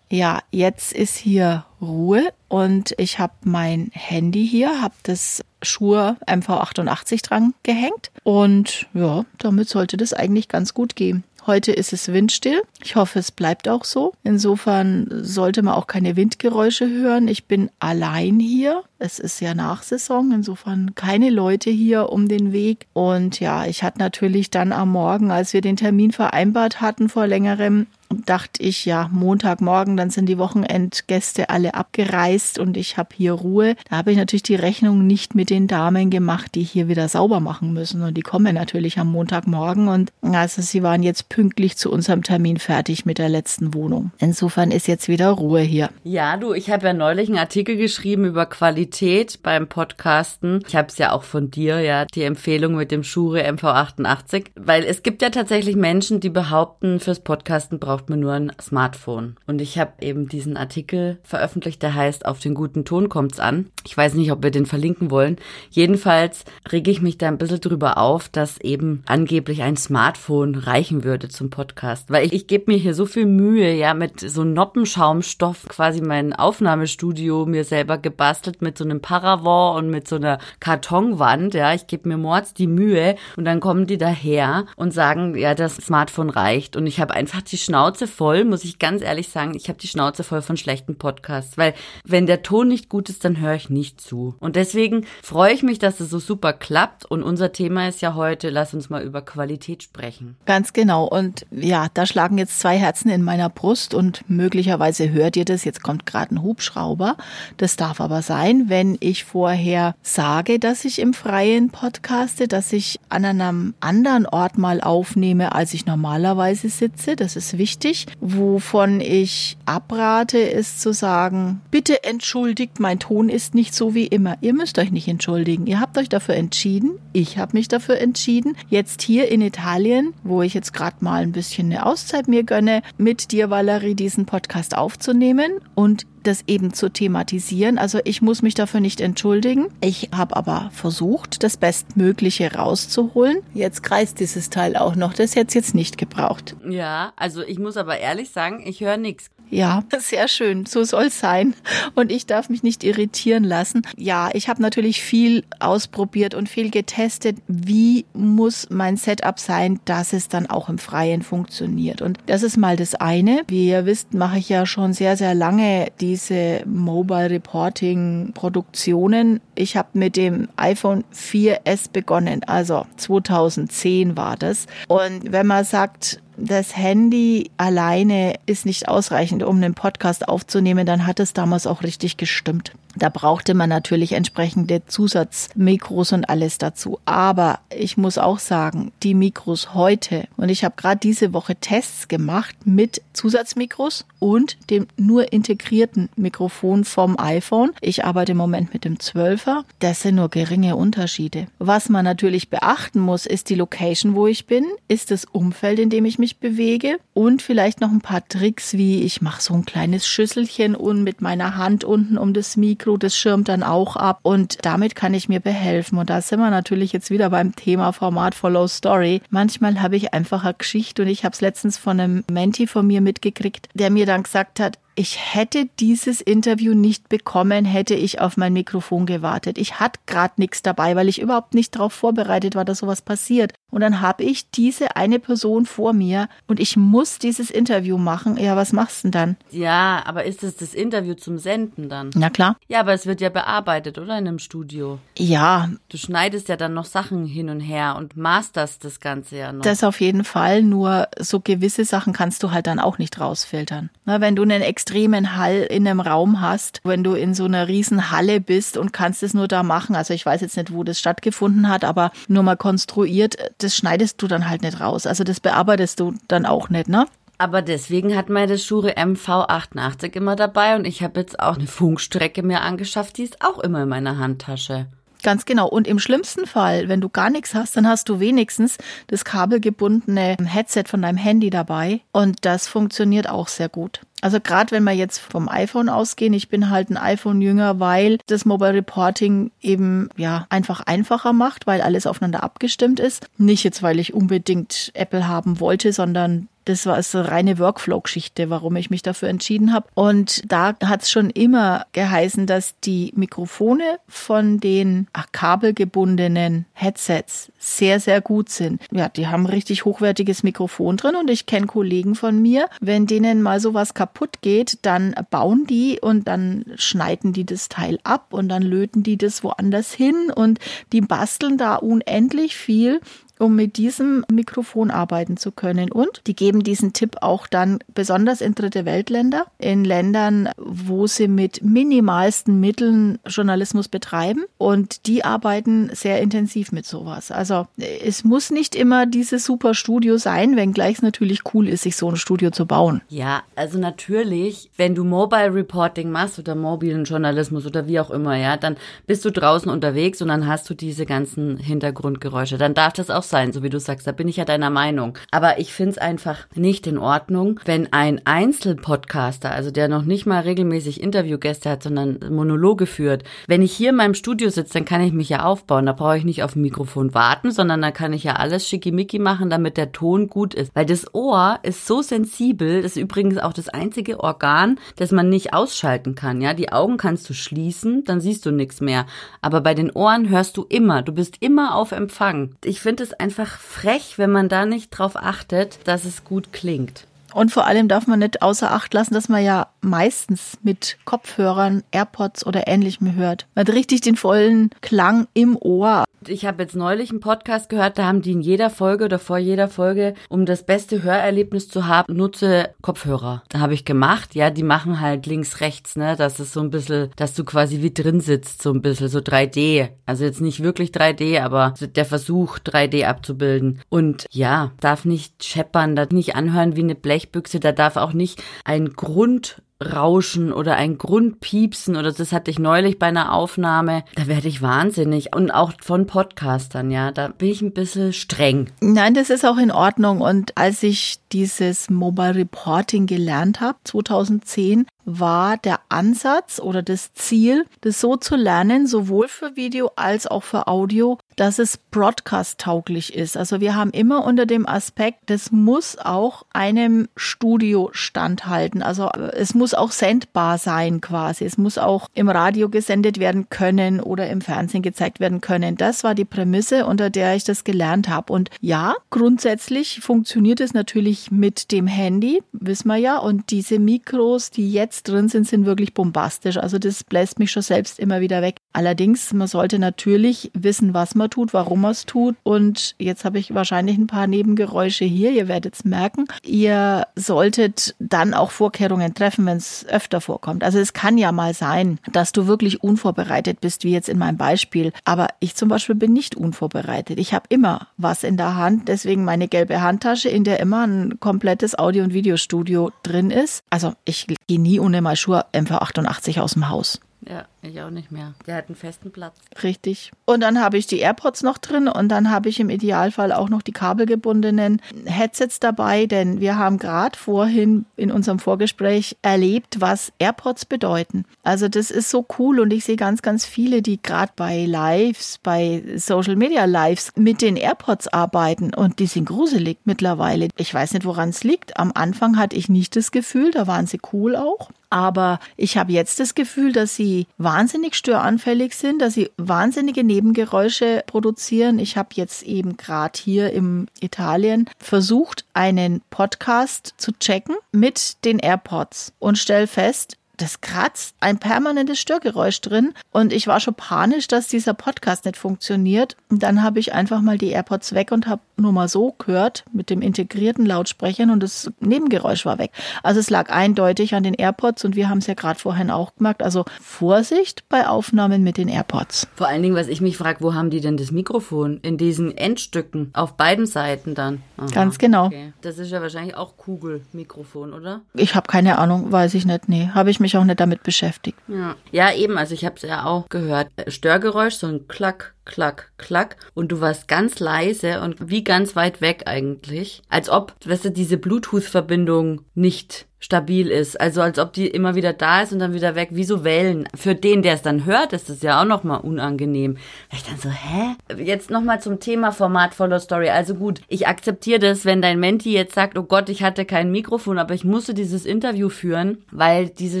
Ja, 0.12 0.40
jetzt 0.50 0.92
ist 0.92 1.16
hier 1.16 1.64
Ruhe 1.80 2.32
und 2.48 2.94
ich 2.98 3.20
habe 3.20 3.32
mein 3.44 3.90
Handy 3.92 4.44
hier, 4.44 4.82
habe 4.82 4.94
das 5.04 5.40
Schuhe 5.62 6.16
MV88 6.26 7.22
dran 7.22 7.54
gehängt 7.62 8.10
und 8.24 8.88
ja, 8.92 9.24
damit 9.38 9.68
sollte 9.68 9.96
das 9.96 10.12
eigentlich 10.12 10.48
ganz 10.48 10.74
gut 10.74 10.96
gehen. 10.96 11.22
Heute 11.46 11.70
ist 11.70 11.92
es 11.92 12.08
windstill. 12.08 12.60
Ich 12.82 12.96
hoffe, 12.96 13.18
es 13.18 13.30
bleibt 13.30 13.68
auch 13.68 13.84
so. 13.84 14.12
Insofern 14.24 15.08
sollte 15.22 15.62
man 15.62 15.74
auch 15.74 15.86
keine 15.86 16.16
Windgeräusche 16.16 16.88
hören. 16.88 17.28
Ich 17.28 17.46
bin 17.46 17.70
allein 17.78 18.38
hier. 18.38 18.82
Es 18.98 19.18
ist 19.18 19.40
ja 19.40 19.54
Nachsaison, 19.54 20.32
insofern 20.32 20.94
keine 20.96 21.30
Leute 21.30 21.70
hier 21.70 22.10
um 22.10 22.28
den 22.28 22.52
Weg. 22.52 22.86
Und 22.92 23.40
ja, 23.40 23.64
ich 23.64 23.82
hatte 23.82 24.00
natürlich 24.00 24.50
dann 24.50 24.72
am 24.72 24.90
Morgen, 24.90 25.30
als 25.30 25.54
wir 25.54 25.62
den 25.62 25.76
Termin 25.76 26.12
vereinbart 26.12 26.80
hatten 26.80 27.08
vor 27.08 27.26
längerem, 27.26 27.86
dachte 28.10 28.62
ich, 28.62 28.84
ja, 28.84 29.08
Montagmorgen, 29.12 29.96
dann 29.96 30.10
sind 30.10 30.26
die 30.26 30.38
Wochenendgäste 30.38 31.48
alle 31.48 31.74
abgereist 31.74 32.58
und 32.58 32.76
ich 32.76 32.96
habe 32.96 33.10
hier 33.14 33.32
Ruhe. 33.32 33.76
Da 33.88 33.96
habe 33.96 34.10
ich 34.10 34.16
natürlich 34.16 34.42
die 34.42 34.56
Rechnung 34.56 35.06
nicht 35.06 35.34
mit 35.34 35.50
den 35.50 35.66
Damen 35.66 36.10
gemacht, 36.10 36.54
die 36.54 36.62
hier 36.62 36.88
wieder 36.88 37.08
sauber 37.08 37.40
machen 37.40 37.72
müssen. 37.72 38.02
Und 38.02 38.14
die 38.16 38.22
kommen 38.22 38.54
natürlich 38.54 38.98
am 38.98 39.12
Montagmorgen. 39.12 39.88
Und 39.88 40.12
also 40.22 40.62
sie 40.62 40.82
waren 40.82 41.02
jetzt 41.02 41.28
pünktlich 41.28 41.76
zu 41.76 41.90
unserem 41.90 42.22
Termin 42.22 42.58
fertig 42.58 43.06
mit 43.06 43.18
der 43.18 43.28
letzten 43.28 43.74
Wohnung. 43.74 44.10
Insofern 44.18 44.70
ist 44.70 44.88
jetzt 44.88 45.08
wieder 45.08 45.30
Ruhe 45.30 45.60
hier. 45.60 45.90
Ja, 46.02 46.36
du, 46.36 46.52
ich 46.52 46.70
habe 46.70 46.86
ja 46.86 46.92
neulich 46.92 47.28
einen 47.28 47.38
Artikel 47.38 47.76
geschrieben 47.76 48.24
über 48.24 48.46
Qualität 48.46 49.40
beim 49.42 49.68
Podcasten. 49.68 50.62
Ich 50.66 50.74
habe 50.74 50.88
es 50.88 50.98
ja 50.98 51.12
auch 51.12 51.22
von 51.22 51.50
dir, 51.50 51.80
ja, 51.80 52.06
die 52.06 52.24
Empfehlung 52.24 52.74
mit 52.74 52.90
dem 52.90 53.04
Shure 53.04 53.48
MV88. 53.48 54.46
Weil 54.56 54.84
es 54.84 55.02
gibt 55.02 55.22
ja 55.22 55.30
tatsächlich 55.30 55.76
Menschen, 55.76 56.20
die 56.20 56.30
behaupten, 56.30 56.98
fürs 56.98 57.20
Podcasten 57.20 57.78
braucht 57.78 57.99
braucht 58.00 58.08
man 58.08 58.20
nur 58.20 58.32
ein 58.32 58.52
Smartphone. 58.58 59.36
Und 59.46 59.60
ich 59.60 59.78
habe 59.78 59.92
eben 60.00 60.26
diesen 60.26 60.56
Artikel 60.56 61.18
veröffentlicht, 61.22 61.82
der 61.82 61.94
heißt 61.94 62.24
Auf 62.24 62.38
den 62.38 62.54
guten 62.54 62.86
Ton 62.86 63.10
kommt's 63.10 63.38
an. 63.38 63.66
Ich 63.84 63.94
weiß 63.94 64.14
nicht, 64.14 64.32
ob 64.32 64.42
wir 64.42 64.50
den 64.50 64.64
verlinken 64.64 65.10
wollen. 65.10 65.36
Jedenfalls 65.70 66.46
rege 66.72 66.90
ich 66.90 67.02
mich 67.02 67.18
da 67.18 67.28
ein 67.28 67.36
bisschen 67.36 67.60
drüber 67.60 67.98
auf, 67.98 68.30
dass 68.30 68.58
eben 68.60 69.02
angeblich 69.06 69.62
ein 69.62 69.76
Smartphone 69.76 70.54
reichen 70.54 71.04
würde 71.04 71.28
zum 71.28 71.50
Podcast. 71.50 72.10
Weil 72.10 72.24
ich, 72.24 72.32
ich 72.32 72.46
gebe 72.46 72.72
mir 72.72 72.78
hier 72.78 72.94
so 72.94 73.04
viel 73.04 73.26
Mühe, 73.26 73.74
ja, 73.74 73.92
mit 73.92 74.20
so 74.20 74.44
Noppenschaumstoff 74.44 75.68
quasi 75.68 76.00
mein 76.00 76.32
Aufnahmestudio 76.32 77.44
mir 77.44 77.64
selber 77.64 77.98
gebastelt 77.98 78.62
mit 78.62 78.78
so 78.78 78.84
einem 78.84 79.02
Paravent 79.02 79.78
und 79.78 79.90
mit 79.90 80.08
so 80.08 80.16
einer 80.16 80.38
Kartonwand, 80.60 81.52
ja. 81.52 81.74
Ich 81.74 81.86
gebe 81.86 82.08
mir 82.08 82.16
mords 82.16 82.54
die 82.54 82.66
Mühe 82.66 83.16
und 83.36 83.44
dann 83.44 83.60
kommen 83.60 83.86
die 83.86 83.98
daher 83.98 84.64
und 84.76 84.94
sagen, 84.94 85.36
ja, 85.36 85.54
das 85.54 85.76
Smartphone 85.76 86.30
reicht. 86.30 86.76
Und 86.76 86.86
ich 86.86 86.98
habe 86.98 87.12
einfach 87.12 87.42
die 87.42 87.58
Schnauze 87.58 87.89
Schnauze 87.90 88.06
voll, 88.06 88.44
muss 88.44 88.62
ich 88.62 88.78
ganz 88.78 89.02
ehrlich 89.02 89.30
sagen. 89.30 89.56
Ich 89.56 89.68
habe 89.68 89.80
die 89.80 89.88
Schnauze 89.88 90.22
voll 90.22 90.42
von 90.42 90.56
schlechten 90.56 90.94
Podcasts, 90.94 91.58
weil 91.58 91.74
wenn 92.04 92.26
der 92.26 92.44
Ton 92.44 92.68
nicht 92.68 92.88
gut 92.88 93.08
ist, 93.08 93.24
dann 93.24 93.40
höre 93.40 93.54
ich 93.54 93.68
nicht 93.68 94.00
zu. 94.00 94.36
Und 94.38 94.54
deswegen 94.54 95.06
freue 95.24 95.52
ich 95.52 95.64
mich, 95.64 95.80
dass 95.80 95.98
es 95.98 96.08
so 96.08 96.20
super 96.20 96.52
klappt. 96.52 97.04
Und 97.04 97.24
unser 97.24 97.50
Thema 97.50 97.88
ist 97.88 98.00
ja 98.00 98.14
heute, 98.14 98.48
lass 98.50 98.74
uns 98.74 98.90
mal 98.90 99.02
über 99.02 99.22
Qualität 99.22 99.82
sprechen. 99.82 100.36
Ganz 100.46 100.72
genau. 100.72 101.04
Und 101.04 101.46
ja, 101.50 101.88
da 101.92 102.06
schlagen 102.06 102.38
jetzt 102.38 102.60
zwei 102.60 102.78
Herzen 102.78 103.10
in 103.10 103.24
meiner 103.24 103.48
Brust 103.48 103.92
und 103.92 104.22
möglicherweise 104.28 105.10
hört 105.10 105.36
ihr 105.36 105.44
das. 105.44 105.64
Jetzt 105.64 105.82
kommt 105.82 106.06
gerade 106.06 106.36
ein 106.36 106.42
Hubschrauber. 106.42 107.16
Das 107.56 107.74
darf 107.74 108.00
aber 108.00 108.22
sein, 108.22 108.68
wenn 108.68 108.98
ich 109.00 109.24
vorher 109.24 109.96
sage, 110.00 110.60
dass 110.60 110.84
ich 110.84 111.00
im 111.00 111.12
Freien 111.12 111.70
podcaste, 111.70 112.46
dass 112.46 112.72
ich 112.72 113.00
an 113.08 113.24
einem 113.24 113.74
anderen 113.80 114.26
Ort 114.26 114.58
mal 114.58 114.80
aufnehme, 114.80 115.56
als 115.56 115.74
ich 115.74 115.86
normalerweise 115.86 116.68
sitze. 116.68 117.16
Das 117.16 117.34
ist 117.34 117.58
wichtig 117.58 117.79
wichtig. 117.80 118.06
Wovon 118.20 119.00
ich 119.00 119.56
abrate, 119.64 120.38
ist 120.38 120.80
zu 120.80 120.92
sagen, 120.92 121.60
bitte 121.70 122.04
entschuldigt, 122.04 122.78
mein 122.80 122.98
Ton 122.98 123.28
ist 123.28 123.54
nicht 123.54 123.74
so 123.74 123.94
wie 123.94 124.06
immer. 124.06 124.36
Ihr 124.40 124.54
müsst 124.54 124.78
euch 124.78 124.90
nicht 124.90 125.08
entschuldigen. 125.08 125.66
Ihr 125.66 125.80
habt 125.80 125.96
euch 125.98 126.08
dafür 126.08 126.34
entschieden. 126.34 126.92
Ich 127.12 127.38
habe 127.38 127.56
mich 127.56 127.68
dafür 127.68 127.98
entschieden. 127.98 128.56
Jetzt 128.68 129.02
hier 129.02 129.30
in 129.30 129.40
Italien, 129.40 130.12
wo 130.22 130.42
ich 130.42 130.54
jetzt 130.54 130.72
gerade 130.72 130.96
mal 131.00 131.22
ein 131.22 131.32
bisschen 131.32 131.72
eine 131.72 131.86
Auszeit 131.86 132.28
mir 132.28 132.44
gönne, 132.44 132.82
mit 132.98 133.32
dir, 133.32 133.50
Valerie, 133.50 133.94
diesen 133.94 134.26
Podcast 134.26 134.76
aufzunehmen 134.76 135.52
und 135.74 136.06
das 136.22 136.44
eben 136.46 136.72
zu 136.72 136.90
thematisieren. 136.90 137.78
Also 137.78 138.00
ich 138.04 138.22
muss 138.22 138.42
mich 138.42 138.54
dafür 138.54 138.80
nicht 138.80 139.00
entschuldigen. 139.00 139.68
Ich 139.80 140.10
habe 140.14 140.36
aber 140.36 140.70
versucht, 140.72 141.42
das 141.42 141.56
Bestmögliche 141.56 142.54
rauszuholen. 142.54 143.38
Jetzt 143.54 143.82
kreist 143.82 144.20
dieses 144.20 144.50
Teil 144.50 144.76
auch 144.76 144.96
noch. 144.96 145.14
Das 145.14 145.36
hätte 145.36 145.58
jetzt 145.58 145.74
nicht 145.74 145.98
gebraucht. 145.98 146.56
Ja, 146.68 147.12
also 147.16 147.42
ich 147.42 147.58
muss 147.58 147.76
aber 147.76 147.98
ehrlich 147.98 148.30
sagen, 148.30 148.62
ich 148.64 148.80
höre 148.80 148.96
nichts. 148.96 149.30
Ja, 149.50 149.82
sehr 149.98 150.28
schön. 150.28 150.64
So 150.66 150.84
soll 150.84 151.10
sein. 151.10 151.54
Und 151.94 152.10
ich 152.10 152.26
darf 152.26 152.48
mich 152.48 152.62
nicht 152.62 152.84
irritieren 152.84 153.44
lassen. 153.44 153.82
Ja, 153.96 154.30
ich 154.32 154.48
habe 154.48 154.62
natürlich 154.62 155.02
viel 155.02 155.44
ausprobiert 155.58 156.34
und 156.34 156.48
viel 156.48 156.70
getestet. 156.70 157.36
Wie 157.48 158.06
muss 158.14 158.68
mein 158.70 158.96
Setup 158.96 159.38
sein, 159.38 159.80
dass 159.84 160.12
es 160.12 160.28
dann 160.28 160.46
auch 160.46 160.68
im 160.68 160.78
Freien 160.78 161.22
funktioniert? 161.22 162.00
Und 162.00 162.18
das 162.26 162.42
ist 162.42 162.56
mal 162.56 162.76
das 162.76 162.94
eine. 162.94 163.42
Wie 163.48 163.68
ihr 163.68 163.86
wisst, 163.86 164.14
mache 164.14 164.38
ich 164.38 164.48
ja 164.48 164.66
schon 164.66 164.92
sehr, 164.92 165.16
sehr 165.16 165.34
lange 165.34 165.88
diese 166.00 166.62
Mobile 166.66 167.30
Reporting 167.30 168.32
Produktionen. 168.34 169.40
Ich 169.60 169.76
habe 169.76 169.88
mit 169.92 170.16
dem 170.16 170.48
iPhone 170.56 171.04
4S 171.14 171.92
begonnen. 171.92 172.42
Also 172.44 172.86
2010 172.96 174.16
war 174.16 174.36
das. 174.36 174.66
Und 174.88 175.32
wenn 175.32 175.46
man 175.46 175.64
sagt, 175.64 176.22
das 176.38 176.74
Handy 176.74 177.50
alleine 177.58 178.36
ist 178.46 178.64
nicht 178.64 178.88
ausreichend, 178.88 179.42
um 179.42 179.56
einen 179.56 179.74
Podcast 179.74 180.26
aufzunehmen, 180.28 180.86
dann 180.86 181.06
hat 181.06 181.20
es 181.20 181.34
damals 181.34 181.66
auch 181.66 181.82
richtig 181.82 182.16
gestimmt. 182.16 182.72
Da 183.00 183.08
brauchte 183.08 183.54
man 183.54 183.70
natürlich 183.70 184.12
entsprechende 184.12 184.84
Zusatzmikros 184.86 186.12
und 186.12 186.28
alles 186.28 186.58
dazu. 186.58 187.00
Aber 187.06 187.60
ich 187.74 187.96
muss 187.96 188.18
auch 188.18 188.38
sagen, 188.38 188.92
die 189.02 189.14
Mikros 189.14 189.72
heute, 189.72 190.28
und 190.36 190.50
ich 190.50 190.64
habe 190.64 190.74
gerade 190.76 191.00
diese 191.00 191.32
Woche 191.32 191.56
Tests 191.56 192.08
gemacht 192.08 192.54
mit 192.66 193.00
Zusatzmikros 193.14 194.04
und 194.18 194.58
dem 194.68 194.86
nur 194.98 195.32
integrierten 195.32 196.10
Mikrofon 196.16 196.84
vom 196.84 197.18
iPhone. 197.18 197.70
Ich 197.80 198.04
arbeite 198.04 198.32
im 198.32 198.38
Moment 198.38 198.74
mit 198.74 198.84
dem 198.84 198.96
12er. 198.96 199.64
Das 199.78 200.02
sind 200.02 200.16
nur 200.16 200.28
geringe 200.28 200.76
Unterschiede. 200.76 201.46
Was 201.58 201.88
man 201.88 202.04
natürlich 202.04 202.50
beachten 202.50 203.00
muss, 203.00 203.24
ist 203.24 203.48
die 203.48 203.54
Location, 203.54 204.14
wo 204.14 204.26
ich 204.26 204.46
bin, 204.46 204.66
ist 204.88 205.10
das 205.10 205.24
Umfeld, 205.24 205.78
in 205.78 205.88
dem 205.88 206.04
ich 206.04 206.18
mich 206.18 206.36
bewege 206.36 206.98
und 207.14 207.40
vielleicht 207.40 207.80
noch 207.80 207.90
ein 207.90 208.02
paar 208.02 208.28
Tricks, 208.28 208.74
wie 208.74 209.04
ich 209.04 209.22
mache 209.22 209.40
so 209.40 209.54
ein 209.54 209.64
kleines 209.64 210.06
Schüsselchen 210.06 210.74
und 210.74 211.02
mit 211.02 211.22
meiner 211.22 211.56
Hand 211.56 211.82
unten 211.82 212.18
um 212.18 212.34
das 212.34 212.58
Mikro 212.58 212.89
Mikro, 212.90 212.96
das 212.96 213.16
schirmt 213.16 213.48
dann 213.48 213.62
auch 213.62 213.96
ab 213.96 214.20
und 214.22 214.58
damit 214.62 214.94
kann 214.94 215.14
ich 215.14 215.28
mir 215.28 215.40
behelfen. 215.40 215.98
Und 215.98 216.10
da 216.10 216.20
sind 216.20 216.40
wir 216.40 216.50
natürlich 216.50 216.92
jetzt 216.92 217.10
wieder 217.10 217.30
beim 217.30 217.54
Thema 217.54 217.92
Format 217.92 218.34
Follow 218.34 218.66
Story. 218.66 219.22
Manchmal 219.30 219.80
habe 219.80 219.96
ich 219.96 220.12
einfach 220.12 220.44
eine 220.44 220.54
Geschichte 220.54 221.02
und 221.02 221.08
ich 221.08 221.24
habe 221.24 221.32
es 221.32 221.40
letztens 221.40 221.78
von 221.78 222.00
einem 222.00 222.24
Menti 222.30 222.66
von 222.66 222.86
mir 222.86 223.00
mitgekriegt, 223.00 223.68
der 223.74 223.90
mir 223.90 224.06
dann 224.06 224.22
gesagt 224.24 224.60
hat, 224.60 224.78
ich 225.00 225.34
hätte 225.34 225.66
dieses 225.78 226.20
Interview 226.20 226.74
nicht 226.74 227.08
bekommen, 227.08 227.64
hätte 227.64 227.94
ich 227.94 228.20
auf 228.20 228.36
mein 228.36 228.52
Mikrofon 228.52 229.06
gewartet. 229.06 229.56
Ich 229.56 229.80
hatte 229.80 229.98
gerade 230.04 230.34
nichts 230.36 230.60
dabei, 230.60 230.94
weil 230.94 231.08
ich 231.08 231.22
überhaupt 231.22 231.54
nicht 231.54 231.74
darauf 231.74 231.94
vorbereitet 231.94 232.54
war, 232.54 232.66
dass 232.66 232.80
sowas 232.80 233.00
passiert. 233.00 233.54
Und 233.70 233.80
dann 233.80 234.02
habe 234.02 234.24
ich 234.24 234.50
diese 234.50 234.96
eine 234.96 235.18
Person 235.18 235.64
vor 235.64 235.94
mir 235.94 236.28
und 236.48 236.60
ich 236.60 236.76
muss 236.76 237.18
dieses 237.18 237.50
Interview 237.50 237.96
machen. 237.96 238.36
Ja, 238.36 238.56
was 238.56 238.74
machst 238.74 239.04
du 239.04 239.08
denn 239.08 239.12
dann? 239.12 239.36
Ja, 239.50 240.02
aber 240.04 240.24
ist 240.24 240.42
es 240.42 240.56
das 240.56 240.74
Interview 240.74 241.14
zum 241.14 241.38
Senden 241.38 241.88
dann? 241.88 242.10
Na 242.14 242.28
klar. 242.28 242.56
Ja, 242.68 242.80
aber 242.80 242.92
es 242.92 243.06
wird 243.06 243.22
ja 243.22 243.30
bearbeitet, 243.30 243.96
oder? 243.96 244.18
In 244.18 244.28
einem 244.28 244.38
Studio. 244.38 244.98
Ja. 245.16 245.70
Du 245.88 245.96
schneidest 245.96 246.48
ja 246.50 246.56
dann 246.56 246.74
noch 246.74 246.84
Sachen 246.84 247.24
hin 247.24 247.48
und 247.48 247.60
her 247.60 247.94
und 247.96 248.18
masterst 248.18 248.84
das 248.84 249.00
Ganze 249.00 249.36
ja 249.38 249.52
noch. 249.52 249.62
Das 249.62 249.82
auf 249.82 250.00
jeden 250.00 250.24
Fall, 250.24 250.62
nur 250.62 251.08
so 251.18 251.40
gewisse 251.40 251.86
Sachen 251.86 252.12
kannst 252.12 252.42
du 252.42 252.50
halt 252.50 252.66
dann 252.66 252.80
auch 252.80 252.98
nicht 252.98 253.18
rausfiltern. 253.18 253.88
Na, 254.04 254.20
wenn 254.20 254.36
du 254.36 254.42
einen 254.42 254.62
extremen 254.90 255.36
Hall 255.36 255.68
in 255.70 255.86
einem 255.86 256.00
Raum 256.00 256.40
hast, 256.40 256.80
wenn 256.82 257.04
du 257.04 257.14
in 257.14 257.32
so 257.32 257.44
einer 257.44 257.68
riesen 257.68 258.10
Halle 258.10 258.40
bist 258.40 258.76
und 258.76 258.92
kannst 258.92 259.22
es 259.22 259.34
nur 259.34 259.46
da 259.46 259.62
machen, 259.62 259.94
also 259.94 260.12
ich 260.12 260.26
weiß 260.26 260.40
jetzt 260.40 260.56
nicht, 260.56 260.72
wo 260.72 260.82
das 260.82 260.98
stattgefunden 260.98 261.68
hat, 261.68 261.84
aber 261.84 262.10
nur 262.26 262.42
mal 262.42 262.56
konstruiert, 262.56 263.36
das 263.58 263.76
schneidest 263.76 264.20
du 264.20 264.26
dann 264.26 264.48
halt 264.48 264.62
nicht 264.62 264.80
raus. 264.80 265.06
Also 265.06 265.22
das 265.22 265.38
bearbeitest 265.38 266.00
du 266.00 266.14
dann 266.26 266.44
auch 266.44 266.70
nicht, 266.70 266.88
ne? 266.88 267.06
Aber 267.38 267.62
deswegen 267.62 268.16
hat 268.16 268.28
man 268.30 268.48
das 268.48 268.64
Shure 268.64 268.96
MV88 268.96 270.16
immer 270.16 270.34
dabei 270.34 270.74
und 270.74 270.84
ich 270.84 271.04
habe 271.04 271.20
jetzt 271.20 271.38
auch 271.38 271.56
eine 271.56 271.68
Funkstrecke 271.68 272.42
mir 272.42 272.62
angeschafft, 272.62 273.16
die 273.16 273.22
ist 273.22 273.42
auch 273.42 273.60
immer 273.60 273.84
in 273.84 273.88
meiner 273.88 274.18
Handtasche. 274.18 274.86
Ganz 275.22 275.44
genau. 275.44 275.68
Und 275.68 275.86
im 275.86 275.98
schlimmsten 275.98 276.46
Fall, 276.46 276.88
wenn 276.88 277.00
du 277.00 277.08
gar 277.08 277.30
nichts 277.30 277.54
hast, 277.54 277.76
dann 277.76 277.86
hast 277.86 278.08
du 278.08 278.20
wenigstens 278.20 278.78
das 279.06 279.24
kabelgebundene 279.24 280.36
Headset 280.44 280.84
von 280.86 281.02
deinem 281.02 281.18
Handy 281.18 281.50
dabei. 281.50 282.00
Und 282.12 282.44
das 282.44 282.68
funktioniert 282.68 283.28
auch 283.28 283.48
sehr 283.48 283.68
gut. 283.68 284.00
Also 284.22 284.38
gerade 284.38 284.70
wenn 284.72 284.84
wir 284.84 284.92
jetzt 284.92 285.18
vom 285.18 285.48
iPhone 285.48 285.88
ausgehen, 285.88 286.34
ich 286.34 286.48
bin 286.48 286.68
halt 286.70 286.90
ein 286.90 286.98
iPhone-Jünger, 286.98 287.80
weil 287.80 288.18
das 288.26 288.44
Mobile 288.44 288.74
Reporting 288.74 289.50
eben 289.62 290.10
ja 290.16 290.46
einfach 290.50 290.80
einfacher 290.80 291.32
macht, 291.32 291.66
weil 291.66 291.80
alles 291.80 292.06
aufeinander 292.06 292.42
abgestimmt 292.42 293.00
ist. 293.00 293.26
Nicht 293.38 293.64
jetzt, 293.64 293.82
weil 293.82 293.98
ich 293.98 294.12
unbedingt 294.12 294.90
Apple 294.94 295.26
haben 295.26 295.58
wollte, 295.58 295.92
sondern 295.92 296.48
das 296.64 296.86
war 296.86 297.02
so 297.02 297.20
reine 297.20 297.58
Workflow-Geschichte, 297.58 298.50
warum 298.50 298.76
ich 298.76 298.90
mich 298.90 299.02
dafür 299.02 299.28
entschieden 299.28 299.72
habe. 299.72 299.88
Und 299.94 300.42
da 300.50 300.74
hat 300.84 301.02
es 301.02 301.10
schon 301.10 301.30
immer 301.30 301.86
geheißen, 301.92 302.46
dass 302.46 302.78
die 302.80 303.12
Mikrofone 303.16 303.98
von 304.08 304.60
den 304.60 305.08
ach, 305.12 305.26
kabelgebundenen 305.32 306.66
Headsets 306.72 307.50
sehr, 307.58 308.00
sehr 308.00 308.20
gut 308.20 308.50
sind. 308.50 308.82
Ja, 308.92 309.08
die 309.08 309.26
haben 309.26 309.46
richtig 309.46 309.84
hochwertiges 309.84 310.42
Mikrofon 310.42 310.96
drin 310.96 311.16
und 311.16 311.30
ich 311.30 311.46
kenne 311.46 311.66
Kollegen 311.66 312.14
von 312.14 312.40
mir, 312.40 312.68
wenn 312.80 313.06
denen 313.06 313.42
mal 313.42 313.60
sowas 313.60 313.94
kaputt 313.94 314.40
geht, 314.42 314.78
dann 314.82 315.14
bauen 315.30 315.66
die 315.66 315.98
und 316.00 316.28
dann 316.28 316.64
schneiden 316.76 317.32
die 317.32 317.44
das 317.44 317.68
Teil 317.68 317.98
ab 318.04 318.28
und 318.30 318.48
dann 318.48 318.62
löten 318.62 319.02
die 319.02 319.16
das 319.16 319.42
woanders 319.44 319.92
hin 319.92 320.30
und 320.34 320.58
die 320.92 321.00
basteln 321.00 321.58
da 321.58 321.76
unendlich 321.76 322.56
viel 322.56 323.00
um 323.40 323.56
mit 323.56 323.76
diesem 323.76 324.24
Mikrofon 324.30 324.90
arbeiten 324.90 325.36
zu 325.36 325.50
können. 325.50 325.90
Und 325.90 326.22
die 326.26 326.36
geben 326.36 326.62
diesen 326.62 326.92
Tipp 326.92 327.16
auch 327.22 327.46
dann 327.46 327.78
besonders 327.94 328.40
in 328.40 328.54
dritte 328.54 328.84
Weltländer, 328.84 329.46
in 329.58 329.84
Ländern, 329.84 330.50
wo 330.58 331.06
sie 331.06 331.28
mit 331.28 331.62
minimalsten 331.64 332.60
Mitteln 332.60 333.18
Journalismus 333.26 333.88
betreiben. 333.88 334.44
Und 334.58 335.06
die 335.06 335.24
arbeiten 335.24 335.90
sehr 335.94 336.20
intensiv 336.20 336.72
mit 336.72 336.86
sowas. 336.86 337.30
Also 337.30 337.66
es 337.78 338.24
muss 338.24 338.50
nicht 338.50 338.74
immer 338.74 339.06
dieses 339.06 339.44
super 339.44 339.74
Studio 339.74 340.18
sein, 340.18 340.56
wenngleich 340.56 340.96
es 340.96 341.02
natürlich 341.02 341.40
cool 341.54 341.68
ist, 341.68 341.82
sich 341.82 341.96
so 341.96 342.10
ein 342.10 342.16
Studio 342.16 342.50
zu 342.50 342.66
bauen. 342.66 343.00
Ja, 343.08 343.42
also 343.56 343.78
natürlich, 343.78 344.70
wenn 344.76 344.94
du 344.94 345.04
Mobile 345.04 345.54
Reporting 345.54 346.10
machst 346.10 346.38
oder 346.38 346.54
mobilen 346.54 347.04
Journalismus 347.04 347.64
oder 347.64 347.86
wie 347.86 348.00
auch 348.00 348.10
immer, 348.10 348.36
ja, 348.36 348.56
dann 348.56 348.76
bist 349.06 349.24
du 349.24 349.30
draußen 349.30 349.70
unterwegs 349.70 350.20
und 350.20 350.28
dann 350.28 350.46
hast 350.46 350.68
du 350.68 350.74
diese 350.74 351.06
ganzen 351.06 351.56
Hintergrundgeräusche. 351.56 352.58
Dann 352.58 352.74
darf 352.74 352.92
das 352.92 353.08
auch 353.10 353.29
sein, 353.30 353.52
so 353.52 353.62
wie 353.62 353.70
du 353.70 353.80
sagst, 353.80 354.06
da 354.06 354.12
bin 354.12 354.28
ich 354.28 354.36
ja 354.36 354.44
deiner 354.44 354.70
Meinung. 354.70 355.16
Aber 355.30 355.58
ich 355.58 355.72
finde 355.72 355.92
es 355.92 355.98
einfach 355.98 356.46
nicht 356.54 356.86
in 356.86 356.98
Ordnung, 356.98 357.60
wenn 357.64 357.92
ein 357.92 358.20
Einzelpodcaster, 358.24 359.50
also 359.50 359.70
der 359.70 359.88
noch 359.88 360.04
nicht 360.04 360.26
mal 360.26 360.40
regelmäßig 360.40 361.00
Interviewgäste 361.00 361.70
hat, 361.70 361.82
sondern 361.82 362.18
Monologe 362.30 362.86
führt, 362.86 363.24
wenn 363.46 363.62
ich 363.62 363.72
hier 363.72 363.90
in 363.90 363.96
meinem 363.96 364.14
Studio 364.14 364.50
sitze, 364.50 364.74
dann 364.74 364.84
kann 364.84 365.00
ich 365.00 365.12
mich 365.12 365.28
ja 365.28 365.44
aufbauen. 365.44 365.86
Da 365.86 365.92
brauche 365.92 366.18
ich 366.18 366.24
nicht 366.24 366.42
auf 366.42 366.52
dem 366.54 366.62
Mikrofon 366.62 367.14
warten, 367.14 367.50
sondern 367.50 367.80
da 367.80 367.90
kann 367.90 368.12
ich 368.12 368.24
ja 368.24 368.34
alles 368.34 368.68
schickimicki 368.68 369.18
machen, 369.18 369.50
damit 369.50 369.76
der 369.76 369.92
Ton 369.92 370.28
gut 370.28 370.54
ist. 370.54 370.74
Weil 370.74 370.86
das 370.86 371.14
Ohr 371.14 371.58
ist 371.62 371.86
so 371.86 372.02
sensibel, 372.02 372.82
das 372.82 372.92
ist 372.92 373.02
übrigens 373.02 373.38
auch 373.38 373.52
das 373.52 373.68
einzige 373.68 374.20
Organ, 374.20 374.78
das 374.96 375.12
man 375.12 375.28
nicht 375.28 375.54
ausschalten 375.54 376.14
kann. 376.14 376.40
Ja, 376.40 376.54
die 376.54 376.72
Augen 376.72 376.96
kannst 376.96 377.28
du 377.28 377.34
schließen, 377.34 378.04
dann 378.04 378.20
siehst 378.20 378.44
du 378.44 378.50
nichts 378.50 378.80
mehr. 378.80 379.06
Aber 379.40 379.60
bei 379.60 379.74
den 379.74 379.90
Ohren 379.90 380.28
hörst 380.28 380.56
du 380.56 380.64
immer, 380.68 381.02
du 381.02 381.12
bist 381.12 381.36
immer 381.40 381.74
auf 381.74 381.92
Empfang. 381.92 382.54
Ich 382.64 382.80
finde 382.80 383.02
es 383.02 383.12
einfach 383.20 383.58
frech, 383.58 384.14
wenn 384.16 384.30
man 384.30 384.48
da 384.48 384.66
nicht 384.66 384.90
drauf 384.90 385.16
achtet, 385.16 385.78
dass 385.84 386.04
es 386.04 386.24
gut 386.24 386.52
klingt. 386.52 387.06
Und 387.32 387.52
vor 387.52 387.66
allem 387.66 387.86
darf 387.86 388.06
man 388.06 388.18
nicht 388.18 388.42
außer 388.42 388.72
Acht 388.72 388.92
lassen, 388.92 389.14
dass 389.14 389.28
man 389.28 389.44
ja 389.44 389.68
meistens 389.82 390.58
mit 390.62 390.98
Kopfhörern, 391.04 391.82
AirPods 391.90 392.46
oder 392.46 392.68
ähnlichem 392.68 393.14
hört. 393.14 393.46
Man 393.54 393.66
hat 393.66 393.74
richtig 393.74 394.00
den 394.00 394.16
vollen 394.16 394.70
Klang 394.80 395.26
im 395.34 395.56
Ohr. 395.56 396.04
Ich 396.26 396.44
habe 396.44 396.62
jetzt 396.62 396.76
neulich 396.76 397.10
einen 397.10 397.20
Podcast 397.20 397.70
gehört, 397.70 397.96
da 397.96 398.04
haben 398.04 398.20
die 398.20 398.32
in 398.32 398.42
jeder 398.42 398.68
Folge 398.68 399.06
oder 399.06 399.18
vor 399.18 399.38
jeder 399.38 399.68
Folge, 399.68 400.14
um 400.28 400.44
das 400.44 400.66
beste 400.66 401.02
Hörerlebnis 401.02 401.70
zu 401.70 401.86
haben, 401.86 402.14
nutze 402.14 402.74
Kopfhörer. 402.82 403.42
Da 403.48 403.60
habe 403.60 403.72
ich 403.72 403.86
gemacht, 403.86 404.34
ja, 404.34 404.50
die 404.50 404.62
machen 404.62 405.00
halt 405.00 405.24
links, 405.24 405.60
rechts, 405.60 405.96
ne, 405.96 406.16
das 406.16 406.38
ist 406.38 406.52
so 406.52 406.60
ein 406.60 406.70
bisschen, 406.70 407.10
dass 407.16 407.32
du 407.32 407.44
quasi 407.44 407.80
wie 407.80 407.94
drin 407.94 408.20
sitzt, 408.20 408.60
so 408.60 408.70
ein 408.70 408.82
bisschen, 408.82 409.08
so 409.08 409.20
3D. 409.20 409.88
Also 410.04 410.24
jetzt 410.24 410.42
nicht 410.42 410.62
wirklich 410.62 410.90
3D, 410.90 411.40
aber 411.40 411.72
der 411.80 412.04
Versuch, 412.04 412.58
3D 412.58 413.06
abzubilden. 413.06 413.80
Und 413.88 414.26
ja, 414.30 414.72
darf 414.80 415.06
nicht 415.06 415.42
scheppern, 415.42 415.96
darf 415.96 416.10
nicht 416.10 416.34
anhören 416.36 416.76
wie 416.76 416.82
eine 416.82 416.94
Blechbüchse, 416.94 417.60
da 417.60 417.72
darf 417.72 417.96
auch 417.96 418.12
nicht 418.12 418.42
ein 418.64 418.92
Grund 418.92 419.62
Rauschen 419.82 420.52
oder 420.52 420.76
ein 420.76 420.98
Grundpiepsen 420.98 421.96
oder 421.96 422.12
das 422.12 422.32
hatte 422.32 422.50
ich 422.50 422.58
neulich 422.58 422.98
bei 422.98 423.06
einer 423.06 423.32
Aufnahme. 423.32 424.04
Da 424.14 424.26
werde 424.26 424.48
ich 424.48 424.62
wahnsinnig. 424.62 425.34
Und 425.34 425.50
auch 425.50 425.72
von 425.82 426.06
Podcastern, 426.06 426.90
ja, 426.90 427.12
da 427.12 427.28
bin 427.28 427.48
ich 427.48 427.62
ein 427.62 427.72
bisschen 427.72 428.12
streng. 428.12 428.70
Nein, 428.80 429.14
das 429.14 429.30
ist 429.30 429.44
auch 429.44 429.58
in 429.58 429.70
Ordnung. 429.70 430.20
Und 430.20 430.56
als 430.56 430.82
ich 430.82 431.18
dieses 431.32 431.88
Mobile 431.88 432.34
Reporting 432.34 433.06
gelernt 433.06 433.60
habe, 433.60 433.78
2010, 433.84 434.86
war 435.04 435.56
der 435.56 435.80
Ansatz 435.88 436.60
oder 436.60 436.82
das 436.82 437.12
Ziel, 437.14 437.66
das 437.80 438.00
so 438.00 438.16
zu 438.16 438.36
lernen, 438.36 438.86
sowohl 438.86 439.28
für 439.28 439.56
Video 439.56 439.90
als 439.96 440.26
auch 440.26 440.42
für 440.42 440.68
Audio, 440.68 441.18
dass 441.36 441.58
es 441.58 441.78
broadcast-tauglich 441.78 443.14
ist. 443.14 443.36
Also 443.36 443.60
wir 443.60 443.74
haben 443.74 443.90
immer 443.90 444.24
unter 444.24 444.46
dem 444.46 444.68
Aspekt, 444.68 445.18
das 445.26 445.50
muss 445.50 445.96
auch 445.98 446.44
einem 446.52 447.08
Studio 447.16 447.88
standhalten. 447.92 448.82
Also 448.82 449.08
es 449.08 449.54
muss 449.54 449.74
auch 449.74 449.90
sendbar 449.90 450.58
sein 450.58 451.00
quasi. 451.00 451.44
Es 451.44 451.56
muss 451.56 451.78
auch 451.78 452.08
im 452.14 452.28
Radio 452.28 452.68
gesendet 452.68 453.18
werden 453.18 453.48
können 453.48 454.00
oder 454.00 454.28
im 454.28 454.42
Fernsehen 454.42 454.82
gezeigt 454.82 455.18
werden 455.18 455.40
können. 455.40 455.76
Das 455.76 456.04
war 456.04 456.14
die 456.14 456.24
Prämisse, 456.24 456.84
unter 456.84 457.08
der 457.10 457.34
ich 457.34 457.44
das 457.44 457.64
gelernt 457.64 458.08
habe. 458.08 458.32
Und 458.32 458.50
ja, 458.60 458.94
grundsätzlich 459.08 460.00
funktioniert 460.00 460.60
es 460.60 460.74
natürlich 460.74 461.30
mit 461.30 461.72
dem 461.72 461.86
Handy, 461.86 462.42
wissen 462.52 462.88
wir 462.88 462.96
ja. 462.96 463.18
Und 463.18 463.50
diese 463.50 463.78
Mikros, 463.78 464.50
die 464.50 464.70
jetzt 464.70 464.89
drin 464.90 465.28
sind, 465.28 465.46
sind 465.46 465.66
wirklich 465.66 465.94
bombastisch. 465.94 466.56
Also 466.56 466.78
das 466.78 467.04
bläst 467.04 467.38
mich 467.38 467.50
schon 467.50 467.62
selbst 467.62 467.98
immer 467.98 468.20
wieder 468.20 468.42
weg. 468.42 468.59
Allerdings, 468.72 469.32
man 469.32 469.48
sollte 469.48 469.78
natürlich 469.78 470.50
wissen, 470.54 470.94
was 470.94 471.14
man 471.14 471.28
tut, 471.28 471.52
warum 471.52 471.80
man 471.82 471.90
es 471.90 472.06
tut. 472.06 472.36
Und 472.44 472.94
jetzt 472.98 473.24
habe 473.24 473.38
ich 473.38 473.54
wahrscheinlich 473.54 473.98
ein 473.98 474.06
paar 474.06 474.26
Nebengeräusche 474.26 475.04
hier. 475.04 475.32
Ihr 475.32 475.48
werdet 475.48 475.74
es 475.74 475.84
merken. 475.84 476.26
Ihr 476.44 477.06
solltet 477.16 477.96
dann 477.98 478.32
auch 478.32 478.50
Vorkehrungen 478.50 479.14
treffen, 479.14 479.44
wenn 479.46 479.56
es 479.56 479.84
öfter 479.88 480.20
vorkommt. 480.20 480.62
Also 480.62 480.78
es 480.78 480.92
kann 480.92 481.18
ja 481.18 481.32
mal 481.32 481.52
sein, 481.52 481.98
dass 482.12 482.32
du 482.32 482.46
wirklich 482.46 482.82
unvorbereitet 482.82 483.60
bist, 483.60 483.84
wie 483.84 483.92
jetzt 483.92 484.08
in 484.08 484.18
meinem 484.18 484.36
Beispiel. 484.36 484.92
Aber 485.04 485.28
ich 485.40 485.56
zum 485.56 485.68
Beispiel 485.68 485.96
bin 485.96 486.12
nicht 486.12 486.36
unvorbereitet. 486.36 487.18
Ich 487.18 487.34
habe 487.34 487.46
immer 487.48 487.88
was 487.96 488.22
in 488.22 488.36
der 488.36 488.56
Hand. 488.56 488.88
Deswegen 488.88 489.24
meine 489.24 489.48
gelbe 489.48 489.80
Handtasche, 489.80 490.28
in 490.28 490.44
der 490.44 490.60
immer 490.60 490.86
ein 490.86 491.18
komplettes 491.18 491.78
Audio- 491.78 492.04
und 492.04 492.14
Videostudio 492.14 492.92
drin 493.02 493.30
ist. 493.30 493.64
Also 493.70 493.94
ich 494.04 494.26
gehe 494.46 494.60
nie 494.60 494.78
ohne 494.78 495.02
mal 495.02 495.16
Schuhe 495.16 495.44
MV88 495.52 496.40
aus 496.40 496.52
dem 496.52 496.68
Haus. 496.68 497.00
Ja, 497.28 497.44
ich 497.60 497.80
auch 497.82 497.90
nicht 497.90 498.10
mehr. 498.10 498.34
Der 498.46 498.56
hat 498.56 498.68
einen 498.68 498.76
festen 498.76 499.10
Platz. 499.10 499.36
Richtig. 499.62 500.10
Und 500.24 500.40
dann 500.40 500.60
habe 500.60 500.78
ich 500.78 500.86
die 500.86 501.00
AirPods 501.00 501.42
noch 501.42 501.58
drin 501.58 501.86
und 501.86 502.08
dann 502.08 502.30
habe 502.30 502.48
ich 502.48 502.60
im 502.60 502.70
Idealfall 502.70 503.32
auch 503.32 503.50
noch 503.50 503.60
die 503.60 503.72
kabelgebundenen 503.72 504.80
Headsets 505.04 505.60
dabei, 505.60 506.06
denn 506.06 506.40
wir 506.40 506.56
haben 506.56 506.78
gerade 506.78 507.18
vorhin 507.18 507.84
in 507.96 508.10
unserem 508.10 508.38
Vorgespräch 508.38 509.18
erlebt, 509.20 509.80
was 509.80 510.12
AirPods 510.18 510.64
bedeuten. 510.64 511.26
Also 511.42 511.68
das 511.68 511.90
ist 511.90 512.08
so 512.08 512.26
cool 512.38 512.58
und 512.58 512.72
ich 512.72 512.84
sehe 512.84 512.96
ganz, 512.96 513.20
ganz 513.20 513.44
viele, 513.44 513.82
die 513.82 514.02
gerade 514.02 514.32
bei 514.34 514.64
Lives, 514.64 515.38
bei 515.42 515.82
Social 515.96 516.36
Media 516.36 516.64
Lives 516.64 517.12
mit 517.16 517.42
den 517.42 517.56
AirPods 517.56 518.08
arbeiten 518.08 518.72
und 518.72 518.98
die 518.98 519.06
sind 519.06 519.26
gruselig 519.26 519.78
mittlerweile. 519.84 520.48
Ich 520.56 520.72
weiß 520.72 520.94
nicht, 520.94 521.04
woran 521.04 521.28
es 521.28 521.44
liegt. 521.44 521.78
Am 521.78 521.92
Anfang 521.94 522.38
hatte 522.38 522.56
ich 522.56 522.70
nicht 522.70 522.96
das 522.96 523.10
Gefühl, 523.10 523.50
da 523.50 523.66
waren 523.66 523.86
sie 523.86 524.00
cool 524.12 524.36
auch. 524.36 524.70
Aber 524.90 525.38
ich 525.56 525.76
habe 525.76 525.92
jetzt 525.92 526.18
das 526.18 526.34
Gefühl, 526.34 526.72
dass 526.72 526.96
sie 526.96 527.26
wahnsinnig 527.38 527.94
störanfällig 527.94 528.74
sind, 528.74 529.00
dass 529.00 529.14
sie 529.14 529.30
wahnsinnige 529.36 530.02
Nebengeräusche 530.02 531.04
produzieren. 531.06 531.78
Ich 531.78 531.96
habe 531.96 532.08
jetzt 532.14 532.42
eben 532.42 532.76
gerade 532.76 533.18
hier 533.18 533.52
im 533.52 533.86
Italien 534.00 534.68
versucht, 534.78 535.44
einen 535.54 536.02
Podcast 536.10 536.94
zu 536.96 537.12
checken 537.12 537.54
mit 537.70 538.24
den 538.24 538.40
AirPods 538.40 539.12
und 539.20 539.38
stell 539.38 539.68
fest, 539.68 540.16
das 540.40 540.60
kratzt, 540.60 541.14
ein 541.20 541.38
permanentes 541.38 541.98
Störgeräusch 541.98 542.60
drin. 542.60 542.92
Und 543.10 543.32
ich 543.32 543.46
war 543.46 543.60
schon 543.60 543.74
panisch, 543.74 544.28
dass 544.28 544.46
dieser 544.46 544.74
Podcast 544.74 545.24
nicht 545.24 545.36
funktioniert. 545.36 546.16
Und 546.28 546.42
dann 546.42 546.62
habe 546.62 546.78
ich 546.78 546.92
einfach 546.94 547.20
mal 547.20 547.38
die 547.38 547.50
AirPods 547.50 547.94
weg 547.94 548.12
und 548.12 548.26
habe 548.26 548.42
nur 548.56 548.72
mal 548.72 548.88
so 548.88 549.14
gehört 549.18 549.64
mit 549.72 549.90
dem 549.90 550.02
integrierten 550.02 550.66
Lautsprechern 550.66 551.30
und 551.30 551.42
das 551.42 551.70
Nebengeräusch 551.80 552.44
war 552.44 552.58
weg. 552.58 552.72
Also 553.02 553.20
es 553.20 553.30
lag 553.30 553.50
eindeutig 553.50 554.14
an 554.14 554.22
den 554.22 554.34
AirPods 554.34 554.84
und 554.84 554.96
wir 554.96 555.08
haben 555.08 555.18
es 555.18 555.26
ja 555.26 555.34
gerade 555.34 555.58
vorhin 555.58 555.90
auch 555.90 556.14
gemerkt. 556.16 556.42
Also 556.42 556.64
Vorsicht 556.80 557.68
bei 557.68 557.86
Aufnahmen 557.88 558.42
mit 558.42 558.56
den 558.56 558.68
AirPods. 558.68 559.28
Vor 559.34 559.48
allen 559.48 559.62
Dingen, 559.62 559.74
was 559.74 559.88
ich 559.88 560.00
mich 560.00 560.16
frage, 560.16 560.40
wo 560.40 560.54
haben 560.54 560.70
die 560.70 560.80
denn 560.80 560.96
das 560.96 561.10
Mikrofon? 561.10 561.80
In 561.82 561.98
diesen 561.98 562.36
Endstücken, 562.36 563.10
auf 563.14 563.36
beiden 563.36 563.66
Seiten 563.66 564.14
dann. 564.14 564.42
Aha. 564.56 564.66
Ganz 564.72 564.98
genau. 564.98 565.26
Okay. 565.26 565.52
Das 565.62 565.78
ist 565.78 565.90
ja 565.90 566.00
wahrscheinlich 566.00 566.36
auch 566.36 566.56
Kugelmikrofon, 566.56 567.72
oder? 567.72 568.02
Ich 568.14 568.34
habe 568.34 568.46
keine 568.46 568.78
Ahnung, 568.78 569.10
weiß 569.10 569.34
ich 569.34 569.46
nicht. 569.46 569.68
Nee, 569.68 569.90
habe 569.94 570.10
ich 570.10 570.20
mich 570.20 570.29
auch 570.36 570.44
nicht 570.44 570.60
damit 570.60 570.82
beschäftigt. 570.82 571.38
Ja, 571.48 571.76
ja 571.90 572.12
eben, 572.12 572.38
also 572.38 572.54
ich 572.54 572.64
habe 572.64 572.76
es 572.76 572.82
ja 572.82 573.04
auch 573.04 573.28
gehört. 573.28 573.68
Störgeräusch, 573.88 574.54
so 574.54 574.66
ein 574.66 574.88
Klack, 574.88 575.34
klack, 575.50 575.92
klack. 575.98 576.36
Und 576.54 576.72
du 576.72 576.80
warst 576.80 577.08
ganz 577.08 577.40
leise 577.40 578.00
und 578.00 578.30
wie 578.30 578.42
ganz 578.42 578.74
weit 578.76 579.02
weg 579.02 579.24
eigentlich. 579.26 580.00
Als 580.08 580.30
ob, 580.30 580.54
weißt 580.64 580.86
du, 580.86 580.90
diese 580.90 581.18
Bluetooth-Verbindung 581.18 582.42
nicht 582.54 583.06
stabil 583.20 583.68
ist. 583.68 584.00
Also 584.00 584.22
als 584.22 584.38
ob 584.38 584.54
die 584.54 584.66
immer 584.66 584.94
wieder 584.94 585.12
da 585.12 585.42
ist 585.42 585.52
und 585.52 585.58
dann 585.58 585.74
wieder 585.74 585.94
weg, 585.94 586.08
wie 586.12 586.24
so 586.24 586.42
Wellen. 586.42 586.88
Für 586.96 587.14
den, 587.14 587.42
der 587.42 587.54
es 587.54 587.62
dann 587.62 587.84
hört, 587.84 588.14
ist 588.14 588.30
das 588.30 588.42
ja 588.42 588.60
auch 588.60 588.64
nochmal 588.64 589.00
unangenehm. 589.00 589.76
Ich 590.10 590.24
dann 590.24 590.38
so, 590.38 590.48
hä? 590.48 590.96
Jetzt 591.22 591.50
nochmal 591.50 591.80
zum 591.82 592.00
Thema 592.00 592.32
Format 592.32 592.74
Follow 592.74 592.98
Story. 592.98 593.28
Also 593.28 593.54
gut, 593.54 593.82
ich 593.88 594.08
akzeptiere 594.08 594.58
das, 594.58 594.86
wenn 594.86 595.02
dein 595.02 595.20
Menti 595.20 595.52
jetzt 595.52 595.74
sagt, 595.74 595.98
oh 595.98 596.02
Gott, 596.02 596.30
ich 596.30 596.42
hatte 596.42 596.64
kein 596.64 596.90
Mikrofon, 596.90 597.38
aber 597.38 597.52
ich 597.52 597.64
musste 597.64 597.92
dieses 597.92 598.24
Interview 598.24 598.70
führen, 598.70 599.18
weil 599.30 599.68
diese 599.68 600.00